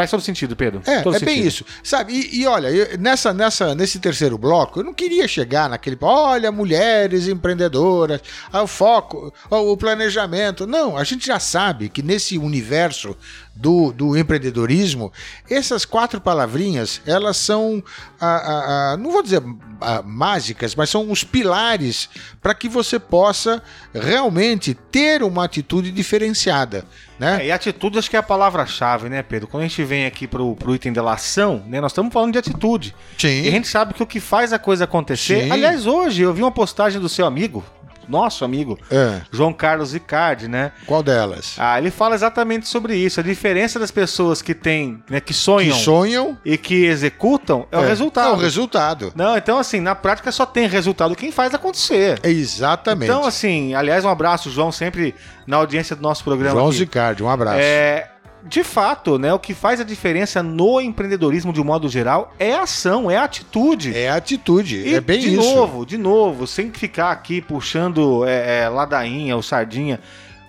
faz 0.00 0.10
todo 0.10 0.22
sentido, 0.22 0.56
Pedro. 0.56 0.82
É, 0.86 1.02
todo 1.02 1.16
é 1.16 1.20
bem 1.20 1.46
isso. 1.46 1.64
Sabe, 1.82 2.12
e, 2.14 2.40
e 2.40 2.46
olha, 2.46 2.68
eu- 2.68 2.98
nessa, 2.98 3.32
nessa, 3.34 3.74
nesse 3.74 3.98
terceiro 3.98 4.38
bloco, 4.38 4.80
eu 4.80 4.84
não 4.84 4.94
queria 4.94 5.28
chegar 5.28 5.68
naquele, 5.68 5.96
olha, 6.00 6.50
mulheres 6.50 7.28
empreendedoras, 7.28 8.20
ah, 8.52 8.62
o 8.62 8.66
foco, 8.66 9.32
o 9.50 9.76
planejamento. 9.76 10.66
Não, 10.66 10.96
a 10.96 11.04
gente 11.04 11.26
já 11.26 11.38
sabe 11.38 11.88
que 11.88 12.02
nesse 12.02 12.38
universo 12.38 13.16
do, 13.54 13.92
do 13.92 14.16
empreendedorismo, 14.16 15.12
essas 15.48 15.84
quatro 15.84 16.20
palavrinhas, 16.20 17.02
elas 17.04 17.36
são, 17.36 17.82
ah, 18.20 18.92
ah, 18.92 18.96
não 18.96 19.10
vou 19.10 19.22
dizer 19.22 19.42
ah, 19.80 20.02
mágicas, 20.02 20.74
mas 20.74 20.88
são 20.88 21.10
os 21.10 21.24
pilares 21.24 22.08
para 22.40 22.54
que 22.54 22.68
você 22.68 22.98
possa 22.98 23.62
realmente 23.92 24.72
ter 24.72 25.22
uma 25.22 25.44
atitude 25.44 25.90
diferenciada. 25.90 26.84
Né? 27.18 27.42
É, 27.42 27.46
e 27.48 27.52
atitude 27.52 27.98
acho 27.98 28.08
que 28.08 28.16
é 28.16 28.18
a 28.18 28.22
palavra-chave, 28.22 29.10
né, 29.10 29.22
Pedro? 29.22 29.46
Quando 29.46 29.64
a 29.64 29.66
gente 29.66 29.84
vem 29.90 30.06
aqui 30.06 30.28
pro, 30.28 30.54
pro 30.54 30.72
item 30.72 30.92
da 30.92 31.02
ação, 31.12 31.64
né, 31.66 31.80
nós 31.80 31.90
estamos 31.90 32.12
falando 32.12 32.32
de 32.32 32.38
atitude. 32.38 32.94
Sim. 33.18 33.42
E 33.42 33.48
a 33.48 33.50
gente 33.50 33.66
sabe 33.66 33.92
que 33.92 34.02
o 34.02 34.06
que 34.06 34.20
faz 34.20 34.52
a 34.52 34.58
coisa 34.58 34.84
acontecer. 34.84 35.42
Sim. 35.44 35.50
Aliás, 35.50 35.84
hoje 35.86 36.22
eu 36.22 36.32
vi 36.32 36.42
uma 36.42 36.52
postagem 36.52 37.00
do 37.00 37.08
seu 37.08 37.26
amigo, 37.26 37.64
nosso 38.08 38.44
amigo, 38.44 38.78
É, 38.90 39.20
João 39.32 39.52
Carlos 39.52 39.94
Icardi, 39.94 40.48
né? 40.48 40.72
qual 40.86 41.02
delas? 41.02 41.54
Ah, 41.58 41.78
ele 41.78 41.90
fala 41.90 42.14
exatamente 42.14 42.66
sobre 42.68 42.96
isso. 42.96 43.20
A 43.20 43.22
diferença 43.22 43.78
das 43.78 43.90
pessoas 43.90 44.40
que 44.42 44.52
têm, 44.54 45.02
né, 45.08 45.20
que 45.20 45.26
Que 45.26 45.34
sonham 45.34 45.76
sonham 45.76 46.38
e 46.44 46.56
que 46.56 46.84
executam 46.86 47.66
é, 47.70 47.78
o 47.78 47.82
resultado. 47.82 48.30
É 48.30 48.32
o 48.32 48.36
resultado. 48.36 49.12
Não, 49.14 49.36
então 49.36 49.58
assim, 49.58 49.80
na 49.80 49.94
prática 49.94 50.30
só 50.32 50.44
tem 50.46 50.66
resultado 50.68 51.14
quem 51.16 51.30
faz 51.32 51.52
acontecer. 51.54 52.18
Exatamente. 52.24 53.10
Então, 53.10 53.24
assim, 53.24 53.74
aliás, 53.74 54.04
um 54.04 54.08
abraço, 54.08 54.50
João, 54.50 54.70
sempre 54.72 55.14
na 55.46 55.56
audiência 55.56 55.94
do 55.96 56.02
nosso 56.02 56.22
programa. 56.24 56.54
João 56.54 56.68
aqui. 56.68 56.78
Zicardi, 56.78 57.22
um 57.22 57.28
abraço. 57.28 57.58
É, 57.60 58.08
de 58.42 58.64
fato, 58.64 59.18
né, 59.18 59.32
o 59.32 59.38
que 59.38 59.54
faz 59.54 59.80
a 59.80 59.84
diferença 59.84 60.42
no 60.42 60.80
empreendedorismo 60.80 61.52
de 61.52 61.60
um 61.60 61.64
modo 61.64 61.88
geral 61.88 62.32
é 62.38 62.54
a 62.54 62.62
ação, 62.62 63.10
é 63.10 63.16
a 63.16 63.24
atitude. 63.24 63.96
É 63.96 64.10
atitude, 64.10 64.76
E, 64.76 64.94
é 64.94 65.00
bem 65.00 65.20
de 65.20 65.34
isso. 65.34 65.54
novo, 65.54 65.84
de 65.84 65.98
novo, 65.98 66.46
sem 66.46 66.70
ficar 66.70 67.10
aqui 67.10 67.40
puxando 67.40 68.24
é, 68.26 68.62
é, 68.62 68.68
ladainha 68.68 69.36
ou 69.36 69.42
sardinha. 69.42 70.00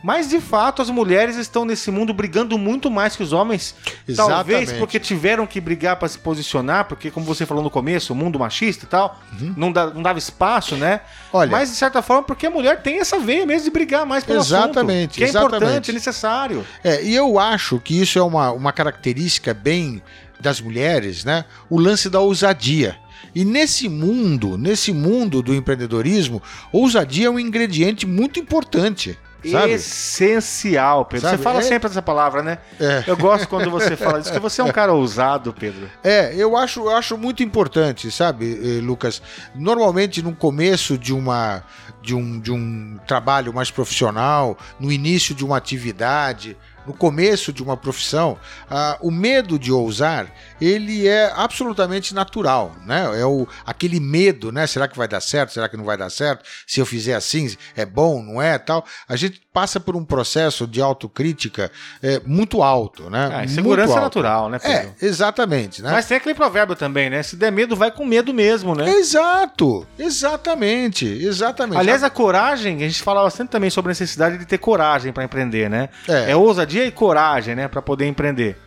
Mas 0.04 0.30
de 0.30 0.40
fato 0.42 0.82
as 0.82 0.90
mulheres 0.90 1.36
estão 1.36 1.64
nesse 1.64 1.92
mundo 1.92 2.14
brigando 2.14 2.58
muito 2.58 2.90
mais 2.90 3.16
que 3.16 3.22
os 3.24 3.34
homens. 3.34 3.76
Talvez 4.16 4.62
Exatamente. 4.64 4.80
porque 4.80 5.00
tiveram 5.00 5.46
que 5.46 5.62
brigar 5.62 5.96
para 5.98 6.08
se 6.08 6.18
posicionar, 6.18 6.86
porque 6.86 7.12
como 7.12 7.26
você 7.26 7.46
falou 7.46 7.64
no 7.64 7.70
começo, 7.70 8.14
o 8.14 8.16
mundo 8.16 8.40
machista 8.40 8.86
e 8.86 8.88
tal, 8.88 9.20
não, 9.56 9.72
dá- 9.72 9.88
não 9.88 10.02
dava 10.02 10.18
espaço, 10.18 10.76
né? 10.76 11.02
Uhum. 11.34 11.40
Olha- 11.40 11.52
Mas 11.52 11.70
de 11.70 11.76
certa 11.76 12.02
forma 12.02 12.24
porque 12.24 12.48
a 12.48 12.50
mulher 12.50 12.82
tem 12.82 13.00
essa 13.00 13.20
veia 13.20 13.46
mesmo 13.46 13.66
de 13.66 13.72
brigar 13.72 14.06
mais 14.06 14.24
pelo 14.24 14.40
Exatamente, 14.40 15.02
assunto, 15.12 15.18
que 15.18 15.24
é 15.24 15.28
exatamente. 15.28 15.56
importante, 15.58 15.92
é 15.92 15.94
necessário. 15.94 16.66
É, 16.84 17.04
e 17.04 17.14
eu 17.16 17.38
acho 17.38 17.80
que 17.80 18.00
isso 18.02 18.18
é 18.18 18.24
uma, 18.24 18.52
uma 18.52 18.72
característica 18.72 19.54
bem 19.54 20.02
das 20.40 20.60
mulheres, 20.60 21.24
né? 21.24 21.46
O 21.70 21.80
lance 21.80 22.10
da 22.10 22.20
ousadia. 22.20 22.98
E 23.36 23.46
nesse 23.46 23.88
mundo, 23.88 24.58
nesse 24.58 24.92
mundo 24.92 25.42
do 25.44 25.54
empreendedorismo, 25.54 26.42
ousadia 26.72 27.28
é 27.28 27.30
um 27.30 27.40
ingrediente 27.40 28.06
muito 28.06 28.40
importante, 28.40 29.18
sabe? 29.50 29.72
Essencial, 29.74 31.06
Pedro. 31.06 31.28
Sabe, 31.28 31.38
Você 31.38 31.44
fala 31.44 31.60
é- 31.60 31.62
sempre 31.64 31.90
dessa 31.90 32.02
palavra, 32.02 32.44
né? 32.44 32.58
É. 32.80 33.04
Eu 33.08 33.18
gosto 33.18 33.48
quando 33.48 33.70
você 33.70 33.96
fala 33.96 34.20
isso, 34.20 34.30
porque 34.30 34.40
você 34.40 34.62
é 34.62 34.64
um 34.64 34.72
cara 34.72 34.94
ousado, 34.94 35.54
Pedro. 35.54 35.90
É, 36.04 36.34
eu 36.36 36.56
acho, 36.58 36.82
eu 36.82 36.96
acho 36.96 37.18
muito 37.18 37.42
importante, 37.44 38.12
sabe, 38.12 38.78
eh, 38.78 38.82
Lucas? 38.82 39.22
Normalmente 39.56 40.22
no 40.22 40.36
começo 40.36 40.98
de 40.98 41.14
uma 41.14 41.64
de 42.02 42.16
um, 42.16 42.40
de 42.40 42.52
um 42.52 42.98
trabalho 43.06 43.54
mais 43.54 43.70
profissional, 43.70 44.58
no 44.80 44.92
início 44.92 45.36
de 45.36 45.46
uma 45.46 45.58
atividade, 45.58 46.58
no 46.86 46.94
começo 46.94 47.54
de 47.54 47.62
uma 47.62 47.78
profissão, 47.78 48.38
ah, 48.70 48.98
o 49.02 49.12
medo 49.12 49.58
de 49.60 49.72
ousar, 49.72 50.28
ele 50.60 51.08
é 51.08 51.32
absolutamente 51.36 52.14
natural, 52.14 52.72
né? 52.86 53.20
É 53.20 53.26
o, 53.26 53.48
aquele 53.66 54.00
medo, 54.00 54.52
né? 54.52 54.66
Será 54.68 54.88
que 54.88 54.98
vai 54.98 55.08
dar 55.08 55.22
certo? 55.22 55.54
Será 55.54 55.68
que 55.70 55.78
não 55.78 55.84
vai 55.86 55.98
dar 55.98 56.10
certo? 56.10 56.44
Se 56.66 56.80
eu 56.80 56.86
fizer 56.86 57.14
assim, 57.14 57.56
é 57.76 57.86
bom, 57.86 58.22
não 58.22 58.42
é? 58.42 58.58
Tal. 58.58 58.86
A 59.08 59.16
gente 59.16 59.42
passa 59.54 59.80
por 59.80 59.96
um 59.96 60.06
processo 60.06 60.66
de 60.66 60.82
autocrítica 60.82 61.70
é, 62.02 62.22
muito 62.26 62.64
alto, 62.64 63.10
né? 63.10 63.30
Ah, 63.32 63.38
Muito 63.40 63.52
segurança 63.52 63.92
é 63.92 63.96
alto. 63.96 64.04
natural, 64.04 64.50
né, 64.50 64.60
É, 64.64 64.78
Pedro? 64.80 64.96
exatamente, 65.02 65.82
né? 65.82 65.92
Mas 65.92 66.06
tem 66.06 66.16
aquele 66.18 66.34
provérbio 66.34 66.76
também, 66.76 67.10
né? 67.10 67.22
Se 67.22 67.36
der 67.36 67.52
medo, 67.52 67.76
vai 67.76 67.92
com 67.92 68.06
medo 68.06 68.34
mesmo, 68.34 68.74
né? 68.74 68.90
Exato, 68.90 69.86
exatamente, 70.00 71.06
exatamente. 71.06 71.78
Aliás, 71.78 72.04
a 72.04 72.10
coragem, 72.10 72.78
a 72.78 72.88
gente 72.88 73.02
fala 73.04 73.24
bastante 73.24 73.50
também 73.50 73.70
sobre 73.70 73.90
a 73.90 73.92
necessidade 73.92 74.38
de 74.38 74.46
ter 74.46 74.58
coragem 74.58 75.12
para 75.12 75.24
empreender, 75.24 75.70
né? 75.70 75.90
É. 76.08 76.32
é 76.32 76.36
ousadia 76.36 76.71
e 76.80 76.92
coragem, 76.92 77.56
né, 77.56 77.68
para 77.68 77.82
poder 77.82 78.08
empreender. 78.08 78.58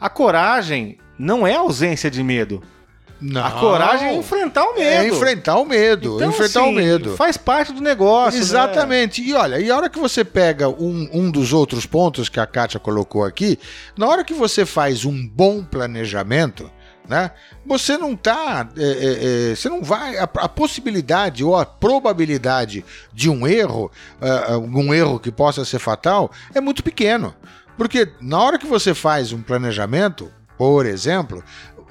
A 0.00 0.08
coragem 0.08 0.98
não 1.18 1.46
é 1.46 1.54
ausência 1.54 2.10
de 2.10 2.22
medo. 2.22 2.62
Não. 3.20 3.44
A 3.44 3.50
coragem 3.52 4.08
é 4.08 4.14
enfrentar 4.14 4.64
o 4.64 4.74
medo. 4.74 4.90
É 4.90 5.08
enfrentar 5.08 5.56
o 5.56 5.64
medo. 5.64 6.16
Então, 6.16 6.28
enfrentar 6.28 6.64
o 6.64 6.72
medo. 6.72 7.16
Faz 7.16 7.36
parte 7.36 7.72
do 7.72 7.80
negócio. 7.80 8.38
né? 8.38 8.44
Exatamente. 8.44 9.22
E 9.22 9.32
olha, 9.32 9.58
e 9.58 9.70
a 9.70 9.76
hora 9.76 9.88
que 9.88 9.98
você 9.98 10.22
pega 10.22 10.68
um, 10.68 11.08
um 11.12 11.30
dos 11.30 11.52
outros 11.52 11.86
pontos 11.86 12.28
que 12.28 12.38
a 12.38 12.46
Kátia 12.46 12.78
colocou 12.78 13.24
aqui, 13.24 13.58
na 13.96 14.06
hora 14.06 14.22
que 14.22 14.34
você 14.34 14.66
faz 14.66 15.06
um 15.06 15.26
bom 15.26 15.64
planejamento, 15.64 16.70
né? 17.08 17.30
Você 17.64 17.96
não 17.96 18.16
tá. 18.16 18.68
é, 18.76 18.82
é, 18.82 19.50
é, 19.50 19.54
você 19.54 19.68
não 19.68 19.82
vai. 19.82 20.16
A, 20.18 20.24
a 20.24 20.48
possibilidade 20.48 21.44
ou 21.44 21.56
a 21.56 21.64
probabilidade 21.64 22.84
de 23.12 23.30
um 23.30 23.46
erro, 23.46 23.90
ah, 24.20 24.58
um 24.58 24.92
erro 24.92 25.18
que 25.18 25.30
possa 25.30 25.64
ser 25.64 25.78
fatal, 25.78 26.30
é 26.54 26.60
muito 26.60 26.82
pequeno. 26.82 27.34
Porque 27.76 28.08
na 28.20 28.40
hora 28.40 28.58
que 28.58 28.66
você 28.66 28.94
faz 28.94 29.32
um 29.32 29.42
planejamento, 29.42 30.32
por 30.56 30.86
exemplo, 30.86 31.44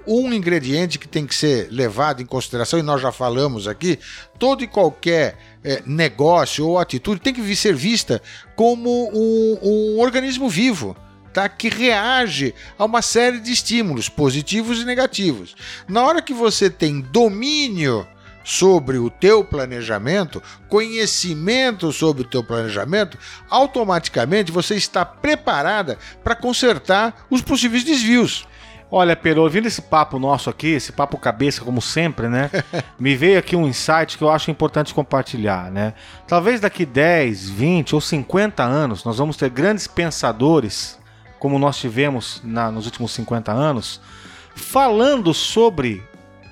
um 0.08 0.32
ingrediente 0.34 1.00
que 1.00 1.08
tem 1.08 1.26
que 1.26 1.36
ser 1.36 1.68
levado 1.72 2.22
em 2.22 2.26
consideração, 2.26 2.80
e 2.80 2.84
nós 2.84 3.02
já 3.02 3.12
falamos 3.12 3.68
aqui, 3.68 4.00
todo 4.38 4.64
e 4.64 4.68
qualquer 4.68 5.38
eh, 5.64 5.82
negócio 5.86 6.68
ou 6.68 6.80
atitude 6.80 7.22
tem 7.22 7.34
que 7.34 7.56
ser 7.56 7.76
vista 7.76 8.22
como 8.56 8.90
um, 9.14 9.60
um 9.62 10.00
organismo 10.00 10.50
vivo. 10.50 10.96
Tá, 11.36 11.50
que 11.50 11.68
reage 11.68 12.56
a 12.80 12.86
uma 12.86 13.02
série 13.02 13.42
de 13.42 13.52
estímulos 13.52 14.08
positivos 14.08 14.82
e 14.82 14.86
negativos. 14.86 15.54
Na 15.86 16.02
hora 16.02 16.22
que 16.22 16.34
você 16.34 16.70
tem 16.70 17.02
domínio 17.02 18.08
sobre 18.42 18.98
o 18.98 19.10
teu 19.10 19.44
planejamento, 19.44 20.42
conhecimento 20.70 21.92
sobre 21.92 22.22
o 22.22 22.26
teu 22.26 22.42
planejamento, 22.42 23.18
automaticamente 23.50 24.50
você 24.50 24.76
está 24.76 25.04
preparada 25.04 25.98
para 26.24 26.38
consertar 26.38 27.26
os 27.30 27.42
possíveis 27.42 27.84
desvios. 27.84 28.48
Olha, 28.90 29.14
Pedro, 29.14 29.42
ouvindo 29.42 29.68
esse 29.68 29.82
papo 29.82 30.18
nosso 30.18 30.50
aqui, 30.50 30.68
esse 30.68 30.94
papo 30.94 31.18
cabeça, 31.18 31.66
como 31.66 31.82
sempre, 31.82 32.30
né? 32.30 32.50
me 32.98 33.14
veio 33.14 33.38
aqui 33.38 33.58
um 33.58 33.68
insight 33.68 34.18
que 34.18 34.24
eu 34.24 34.30
acho 34.30 34.50
importante 34.50 34.94
compartilhar, 34.94 35.70
né? 35.70 35.96
Talvez 36.26 36.62
daqui 36.62 36.86
10, 36.86 37.50
20 37.50 37.94
ou 37.94 38.00
50 38.00 38.64
anos 38.64 39.04
nós 39.04 39.18
vamos 39.18 39.36
ter 39.36 39.50
grandes 39.50 39.86
pensadores, 39.86 40.98
como 41.46 41.60
nós 41.60 41.78
tivemos 41.78 42.42
na- 42.44 42.72
nos 42.72 42.86
últimos 42.88 43.12
50 43.12 43.52
anos, 43.52 44.02
falando 44.56 45.32
sobre 45.32 46.02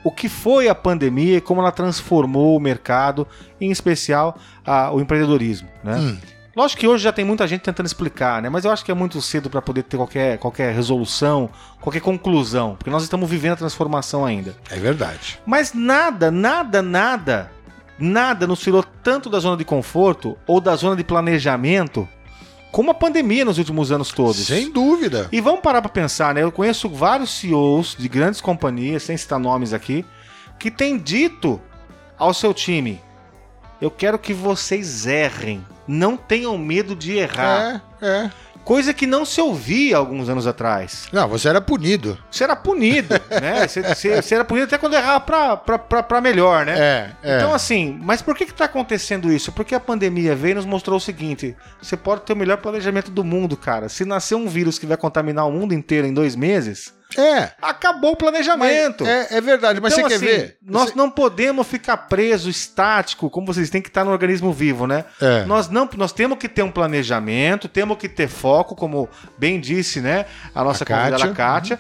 o 0.04 0.12
que 0.12 0.30
foi 0.30 0.70
a 0.70 0.76
pandemia 0.76 1.38
e 1.38 1.42
como 1.42 1.62
ela 1.62 1.72
transformou 1.72 2.56
o 2.56 2.60
mercado, 2.60 3.28
em 3.60 3.72
especial 3.72 4.38
a- 4.64 4.92
o 4.92 5.02
empreendedorismo, 5.02 5.68
né? 5.84 5.96
Hum. 5.96 6.18
Lógico 6.56 6.82
que 6.82 6.88
hoje 6.88 7.04
já 7.06 7.12
tem 7.12 7.26
muita 7.26 7.48
gente 7.48 7.62
tentando 7.62 7.88
explicar, 7.88 8.40
né? 8.40 8.50
Mas 8.50 8.66
eu 8.66 8.70
acho 8.72 8.86
que 8.86 8.92
é 8.92 8.94
muito 8.94 9.20
cedo 9.20 9.50
para 9.50 9.64
poder 9.64 9.82
ter 9.82 9.98
qualquer, 9.98 10.38
qualquer 10.38 10.76
resolução, 10.76 11.50
qualquer 11.82 12.02
conclusão, 12.02 12.76
porque 12.78 12.92
nós 12.92 13.02
estamos 13.02 13.28
vivendo 13.28 13.54
a 13.54 13.56
transformação 13.56 14.24
ainda. 14.24 14.56
É 14.70 14.76
verdade. 14.76 15.40
Mas 15.44 15.74
nada, 15.74 16.30
nada, 16.30 16.84
nada, 16.84 17.52
nada 17.98 18.46
nos 18.46 18.60
tirou 18.60 18.84
tanto 19.02 19.28
da 19.28 19.40
zona 19.40 19.58
de 19.58 19.66
conforto 19.66 20.38
ou 20.46 20.62
da 20.62 20.76
zona 20.76 20.96
de 20.96 21.04
planejamento 21.04 22.08
como 22.74 22.90
a 22.90 22.94
pandemia 22.96 23.46
nos 23.46 23.60
últimos 23.60 23.92
anos 23.92 24.12
todos. 24.12 24.48
Sem 24.48 24.72
dúvida. 24.72 25.30
E 25.32 25.40
vamos 25.40 25.62
parar 25.62 25.80
para 25.80 25.92
pensar, 25.92 26.34
né? 26.34 26.42
Eu 26.42 26.52
conheço 26.52 26.90
vários 26.90 27.30
CEOs 27.30 27.96
de 27.98 28.10
grandes 28.10 28.42
companhias, 28.42 29.04
sem 29.04 29.16
citar 29.16 29.40
nomes 29.40 29.74
aqui, 29.74 30.04
que 30.58 30.72
têm 30.72 30.98
dito 30.98 31.62
ao 32.18 32.34
seu 32.34 32.52
time: 32.52 33.00
eu 33.80 33.92
quero 33.92 34.18
que 34.18 34.34
vocês 34.34 35.06
errem. 35.06 35.64
Não 35.88 36.18
tenham 36.18 36.58
medo 36.58 36.96
de 36.96 37.12
errar. 37.16 37.84
É, 38.02 38.08
é. 38.08 38.32
Coisa 38.64 38.94
que 38.94 39.06
não 39.06 39.26
se 39.26 39.42
ouvia 39.42 39.98
alguns 39.98 40.30
anos 40.30 40.48
atrás. 40.48 41.08
Não, 41.12 41.28
você 41.28 41.50
era 41.50 41.60
punido. 41.60 42.18
Você 42.32 42.44
era 42.46 42.56
punido, 42.56 43.14
né? 43.42 43.68
Você, 43.68 43.82
você- 43.82 44.22
você 44.22 44.36
era 44.36 44.46
punido 44.46 44.66
até 44.66 44.78
quando 44.78 44.94
errava 44.96 45.20
pra, 45.20 45.58
pra, 45.58 45.78
pra, 45.80 46.04
pra 46.04 46.22
melhor, 46.22 46.66
né? 46.66 46.74
É, 46.78 47.12
é. 47.24 47.38
Então, 47.38 47.54
assim, 47.54 48.00
mas 48.02 48.22
por 48.22 48.36
que 48.36 48.46
que 48.46 48.54
tá 48.54 48.66
acontecendo 48.66 49.32
isso? 49.32 49.52
Porque 49.52 49.76
a 49.76 49.80
pandemia 49.80 50.36
veio 50.36 50.54
e 50.54 50.56
nos 50.56 50.66
mostrou 50.66 50.98
o 50.98 51.02
seguinte: 51.02 51.56
você 51.82 51.98
pode 51.98 52.22
ter 52.22 52.34
o 52.34 52.38
melhor 52.38 52.58
planejamento 52.58 53.12
do 53.12 53.24
mundo, 53.24 53.58
cara. 53.58 53.90
Se 53.90 54.06
nascer 54.06 54.36
um 54.36 54.48
vírus 54.48 54.80
que 54.80 54.86
vai 54.86 54.96
contaminar 54.98 55.46
o 55.48 55.52
mundo 55.52 55.74
inteiro 55.74 56.08
em 56.08 56.14
dois 56.14 56.36
meses, 56.36 56.94
é. 57.18 57.52
acabou 57.62 58.12
o 58.12 58.16
planejamento. 58.16 59.06
é, 59.06 59.28
é 59.32 59.42
verdade, 59.42 59.80
mas 59.82 59.94
Então, 59.94 60.08
você 60.10 60.16
assim, 60.16 60.26
quer 60.26 60.32
ver? 60.40 60.58
Nós 60.62 60.90
Você- 60.90 60.96
não 60.96 61.10
podemos 61.10 61.68
ficar 61.68 61.98
preso, 61.98 62.50
estático, 62.50 63.30
como 63.30 63.48
vocês 63.48 63.70
têm 63.70 63.82
que 63.82 63.88
estar 63.90 64.04
no 64.04 64.12
organismo 64.12 64.52
vivo, 64.52 64.86
né? 64.88 65.06
É. 65.22 65.46
Nós 65.46 65.70
não, 65.70 65.90
nós 65.98 66.12
temos 66.12 66.38
que 66.38 66.50
ter 66.50 66.64
um 66.64 66.72
planejamento, 66.72 67.68
temos 67.68 67.98
que 67.98 68.10
ter 68.10 68.28
foco, 68.28 68.76
como 68.76 69.08
bem 69.38 69.60
disse, 69.60 70.02
né, 70.02 70.26
a 70.54 70.64
nossa 70.64 70.84
A 70.84 70.88
Kátia. 70.88 71.12
convidada 71.12 71.34
Kátia. 71.36 71.80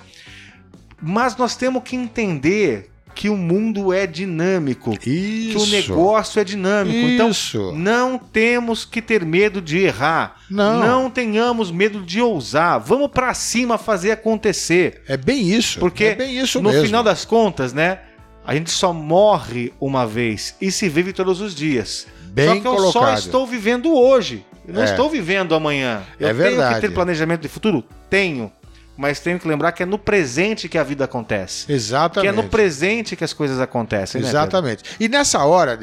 Mas 1.01 1.35
nós 1.35 1.55
temos 1.55 1.83
que 1.83 1.95
entender 1.95 2.89
que 3.13 3.29
o 3.29 3.37
mundo 3.37 3.93
é 3.93 4.05
dinâmico, 4.07 4.97
que 4.97 5.53
o 5.55 5.63
Isso. 5.63 5.71
negócio 5.71 6.39
é 6.39 6.43
dinâmico. 6.43 6.97
Então, 6.97 7.29
Isso. 7.29 7.71
não 7.73 8.17
temos 8.17 8.85
que 8.85 9.01
ter 9.01 9.23
medo 9.25 9.61
de 9.61 9.79
errar. 9.79 10.41
Não. 10.49 11.09
tenhamos 11.09 11.71
medo 11.71 12.01
de 12.01 12.21
ousar. 12.21 12.79
Vamos 12.79 13.09
pra 13.11 13.33
cima 13.33 13.77
fazer 13.77 14.11
acontecer. 14.11 15.01
É 15.07 15.15
bem 15.17 15.41
isso. 15.51 15.79
Porque 15.79 16.03
é 16.05 16.15
bem 16.15 16.37
isso 16.39 16.61
no 16.61 16.69
mesmo. 16.69 16.85
final 16.85 17.03
das 17.03 17.25
contas, 17.25 17.73
né? 17.73 17.99
A 18.45 18.53
gente 18.53 18.69
só 18.71 18.91
morre 18.91 19.71
uma 19.79 20.05
vez 20.05 20.55
e 20.59 20.71
se 20.71 20.89
vive 20.89 21.13
todos 21.13 21.39
os 21.39 21.55
dias. 21.55 22.07
Bem 22.25 22.47
só 22.47 22.53
que 22.61 22.67
eu 22.67 22.77
só 22.91 22.91
colocado. 22.99 23.17
estou 23.19 23.47
vivendo 23.47 23.93
hoje. 23.95 24.45
Eu 24.67 24.73
não 24.73 24.81
É. 24.81 24.85
estou 24.85 25.09
vivendo 25.09 25.53
amanhã. 25.55 26.01
Eu 26.19 26.29
É 26.29 26.33
tenho 26.33 26.43
verdade. 26.43 26.75
que 26.75 26.81
ter 26.81 26.93
planejamento 26.93 27.41
de 27.41 27.47
futuro? 27.47 27.83
Tenho. 28.09 28.51
Mas 28.95 29.19
tenho 29.19 29.39
que 29.39 29.47
lembrar 29.47 29.71
que 29.71 29.81
é 29.81 29.85
no 29.87 29.97
presente 29.97 30.69
que 30.69 30.77
a 30.77 30.83
vida 30.83 31.05
acontece. 31.05 31.71
Exatamente. 31.71 32.31
Que 32.31 32.39
é 32.39 32.43
no 32.43 32.47
presente 32.47 33.15
que 33.15 33.23
as 33.23 33.33
coisas 33.33 33.59
acontecem, 33.59 34.21
né? 34.21 34.27
Exatamente. 34.29 34.83
E 34.99 35.09
nessa 35.09 35.43
hora 35.43 35.79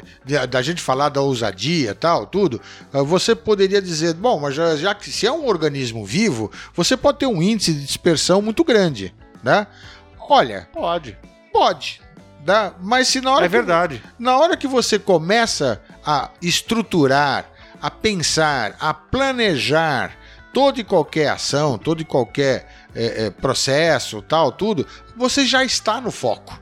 da 0.48 0.62
gente 0.62 0.80
falar 0.80 1.08
da 1.08 1.20
ousadia 1.20 1.90
e 1.90 1.94
tal, 1.94 2.24
tudo, 2.24 2.60
ah, 2.92 3.02
você 3.02 3.34
poderia 3.34 3.82
dizer, 3.82 4.14
bom, 4.14 4.38
mas 4.38 4.54
já, 4.54 4.76
já 4.76 4.94
que 4.94 5.10
se 5.10 5.26
é 5.26 5.32
um 5.32 5.46
organismo 5.48 6.06
vivo, 6.06 6.52
você 6.72 6.96
pode 6.96 7.18
ter 7.18 7.26
um 7.26 7.42
índice 7.42 7.72
de 7.74 7.84
dispersão 7.84 8.40
muito 8.40 8.62
grande, 8.62 9.12
né? 9.42 9.66
Olha, 10.28 10.68
Pode. 10.72 11.18
pode, 11.52 12.00
né? 12.46 12.70
Mas 12.80 13.08
se 13.08 13.20
na 13.20 13.32
hora 13.32 13.46
É 13.46 13.48
que- 13.48 13.52
verdade. 13.56 14.00
na 14.20 14.38
hora 14.38 14.56
que 14.56 14.68
você 14.68 15.00
começa 15.00 15.82
a 16.06 16.30
estruturar, 16.40 17.46
a 17.82 17.90
pensar, 17.90 18.76
a 18.78 18.94
planejar 18.94 20.12
toda 20.52 20.80
e 20.80 20.84
qualquer 20.84 21.28
ação, 21.28 21.78
todo 21.78 22.00
e 22.00 22.04
qualquer 22.04 22.68
é, 22.94 23.26
é, 23.26 23.30
processo, 23.30 24.22
tal, 24.22 24.52
tudo, 24.52 24.86
você 25.16 25.44
já 25.44 25.64
está 25.64 26.00
no 26.00 26.10
foco. 26.10 26.58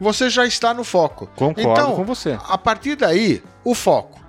Você 0.00 0.28
já 0.28 0.44
está 0.44 0.74
no 0.74 0.84
foco. 0.84 1.26
Concordo 1.36 1.60
Então, 1.70 1.96
com 1.96 2.04
você. 2.04 2.38
A 2.48 2.58
partir 2.58 2.96
daí, 2.96 3.42
o 3.62 3.74
foco. 3.74 4.20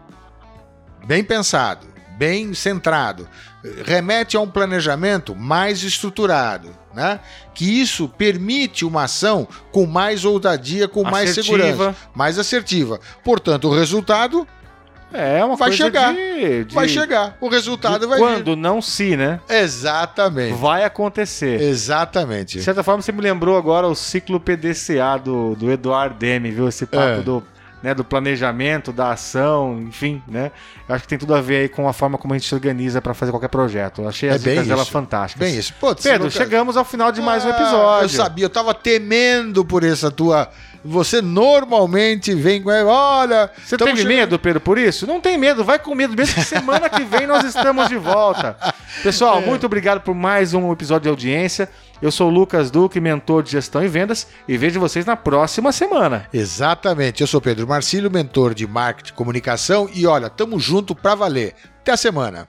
Bem 1.06 1.24
pensado, 1.24 1.86
bem 2.18 2.54
centrado, 2.54 3.28
remete 3.84 4.38
a 4.38 4.40
um 4.42 4.50
planejamento 4.50 5.36
mais 5.36 5.84
estruturado, 5.84 6.70
né? 6.94 7.20
Que 7.54 7.82
isso 7.82 8.08
permite 8.10 8.86
uma 8.86 9.04
ação 9.04 9.48
com 9.72 9.86
mais 9.86 10.26
ousadia, 10.26 10.88
com 10.88 11.04
mais 11.04 11.32
Assertiva. 11.32 11.58
segurança, 11.58 11.96
mais 12.14 12.40
assertiva. 12.40 13.00
Portanto, 13.24 13.68
o 13.68 13.76
resultado 13.76 14.48
É 15.16 15.44
uma 15.44 15.56
Vai 15.56 15.70
coisa 15.70 15.84
chegar. 15.84 16.14
de, 16.14 16.64
de- 16.66 16.76
vai 16.76 16.88
chegar. 16.88 17.38
O 17.40 17.48
resultado 17.48 18.08
vai 18.08 18.20
quando 18.20 18.56
não 18.56 18.82
se, 18.82 19.16
né? 19.16 19.40
vir. 19.48 19.56
Exatamente. 19.58 20.54
Vai 20.58 20.84
acontecer. 20.84 21.62
Exatamente. 21.62 22.58
De 22.58 22.64
certa 22.64 22.84
forma, 22.84 23.02
você 23.02 23.12
me 23.12 23.22
lembrou 23.22 23.58
agora 23.58 23.88
o 23.88 23.96
ciclo 23.96 24.40
PDCA 24.40 25.18
do, 25.24 25.56
do 25.56 25.72
Eduardo 25.72 26.16
Demi, 26.16 26.52
viu? 26.52 26.68
Esse 26.68 26.86
papo 26.86 27.20
É. 27.20 27.22
do, 27.22 27.44
né, 27.82 27.94
do 27.94 28.04
planejamento, 28.04 28.92
da 28.92 29.12
ação, 29.12 29.80
enfim, 29.88 30.22
né? 30.28 30.52
Eu 30.90 30.96
acho 30.96 31.04
que 31.04 31.08
tem 31.08 31.18
tudo 31.18 31.34
a 31.36 31.42
ver 31.42 31.58
aí 31.58 31.70
com 31.70 31.88
a 31.88 31.94
forma 31.94 32.18
como 32.18 32.34
a 32.34 32.38
gente 32.38 32.48
se 32.48 32.54
organiza 32.56 33.02
para 33.02 33.14
fazer 33.14 33.32
qualquer 33.32 33.50
projeto. 33.50 34.02
Eu 34.02 34.10
achei 34.10 34.30
É 34.30 34.34
as 34.34 34.44
bem 34.44 34.54
dicas 34.56 34.68
dela 34.68 34.86
fantásticas. 34.86 35.48
Bem 35.48 35.58
isso. 35.58 35.74
Putz, 35.80 36.04
Pedro, 36.04 36.26
nunca- 36.26 36.38
chegamos 36.38 36.76
ao 36.78 36.84
final 36.86 37.12
de 37.12 37.22
mais 37.22 37.46
um 37.46 37.48
Ah, 37.48 37.52
episódio. 37.52 38.06
Eu 38.06 38.10
sabia, 38.10 38.46
eu 38.46 38.50
tava 38.50 38.74
temendo 38.74 39.64
por 39.64 39.84
essa 39.84 40.10
tua. 40.12 40.50
Você 40.88 41.22
normalmente 41.22 42.34
vem 42.36 42.62
com. 42.62 42.70
Olha. 42.70 43.50
Você 43.64 43.76
teve 43.76 43.92
chegando- 43.98 44.08
medo, 44.08 44.40
Pedro, 44.40 44.60
por 44.62 44.78
isso? 44.78 45.08
Não 45.08 45.20
tem 45.20 45.38
medo, 45.38 45.64
vai 45.64 45.80
com 45.80 45.96
medo, 45.96 46.16
mesmo 46.16 46.36
que 46.36 46.44
semana 46.44 46.88
que 46.90 47.04
vem 47.04 47.26
nós 47.26 47.44
estamos 47.44 47.88
de 47.90 47.98
volta. 47.98 48.56
Pessoal, 49.02 49.40
É. 49.42 49.46
muito 49.46 49.66
obrigado 49.66 50.02
por 50.02 50.14
mais 50.14 50.54
um 50.54 50.72
episódio 50.72 51.04
de 51.04 51.10
audiência. 51.10 51.68
Eu 52.02 52.12
sou 52.12 52.28
o 52.30 52.32
Lucas 52.34 52.70
Duque, 52.70 53.00
mentor 53.00 53.42
de 53.42 53.52
gestão 53.52 53.84
e 53.84 53.88
vendas, 53.88 54.28
e 54.48 54.58
vejo 54.58 54.80
vocês 54.80 55.06
na 55.06 55.16
próxima 55.16 55.72
semana. 55.72 56.28
Exatamente. 56.32 57.22
Eu 57.22 57.28
sou 57.28 57.42
Pedro 57.42 57.68
Marcílio, 57.68 58.12
mentor 58.12 58.54
de 58.54 58.68
marketing 58.68 59.12
e 59.12 59.16
comunicação. 59.16 59.90
E 59.94 60.06
olha, 60.06 60.30
tamo 60.30 60.60
junto 60.60 60.94
pra 60.94 61.16
valer. 61.16 61.56
Até 61.82 61.94
a 61.94 61.98
semana. 61.98 62.48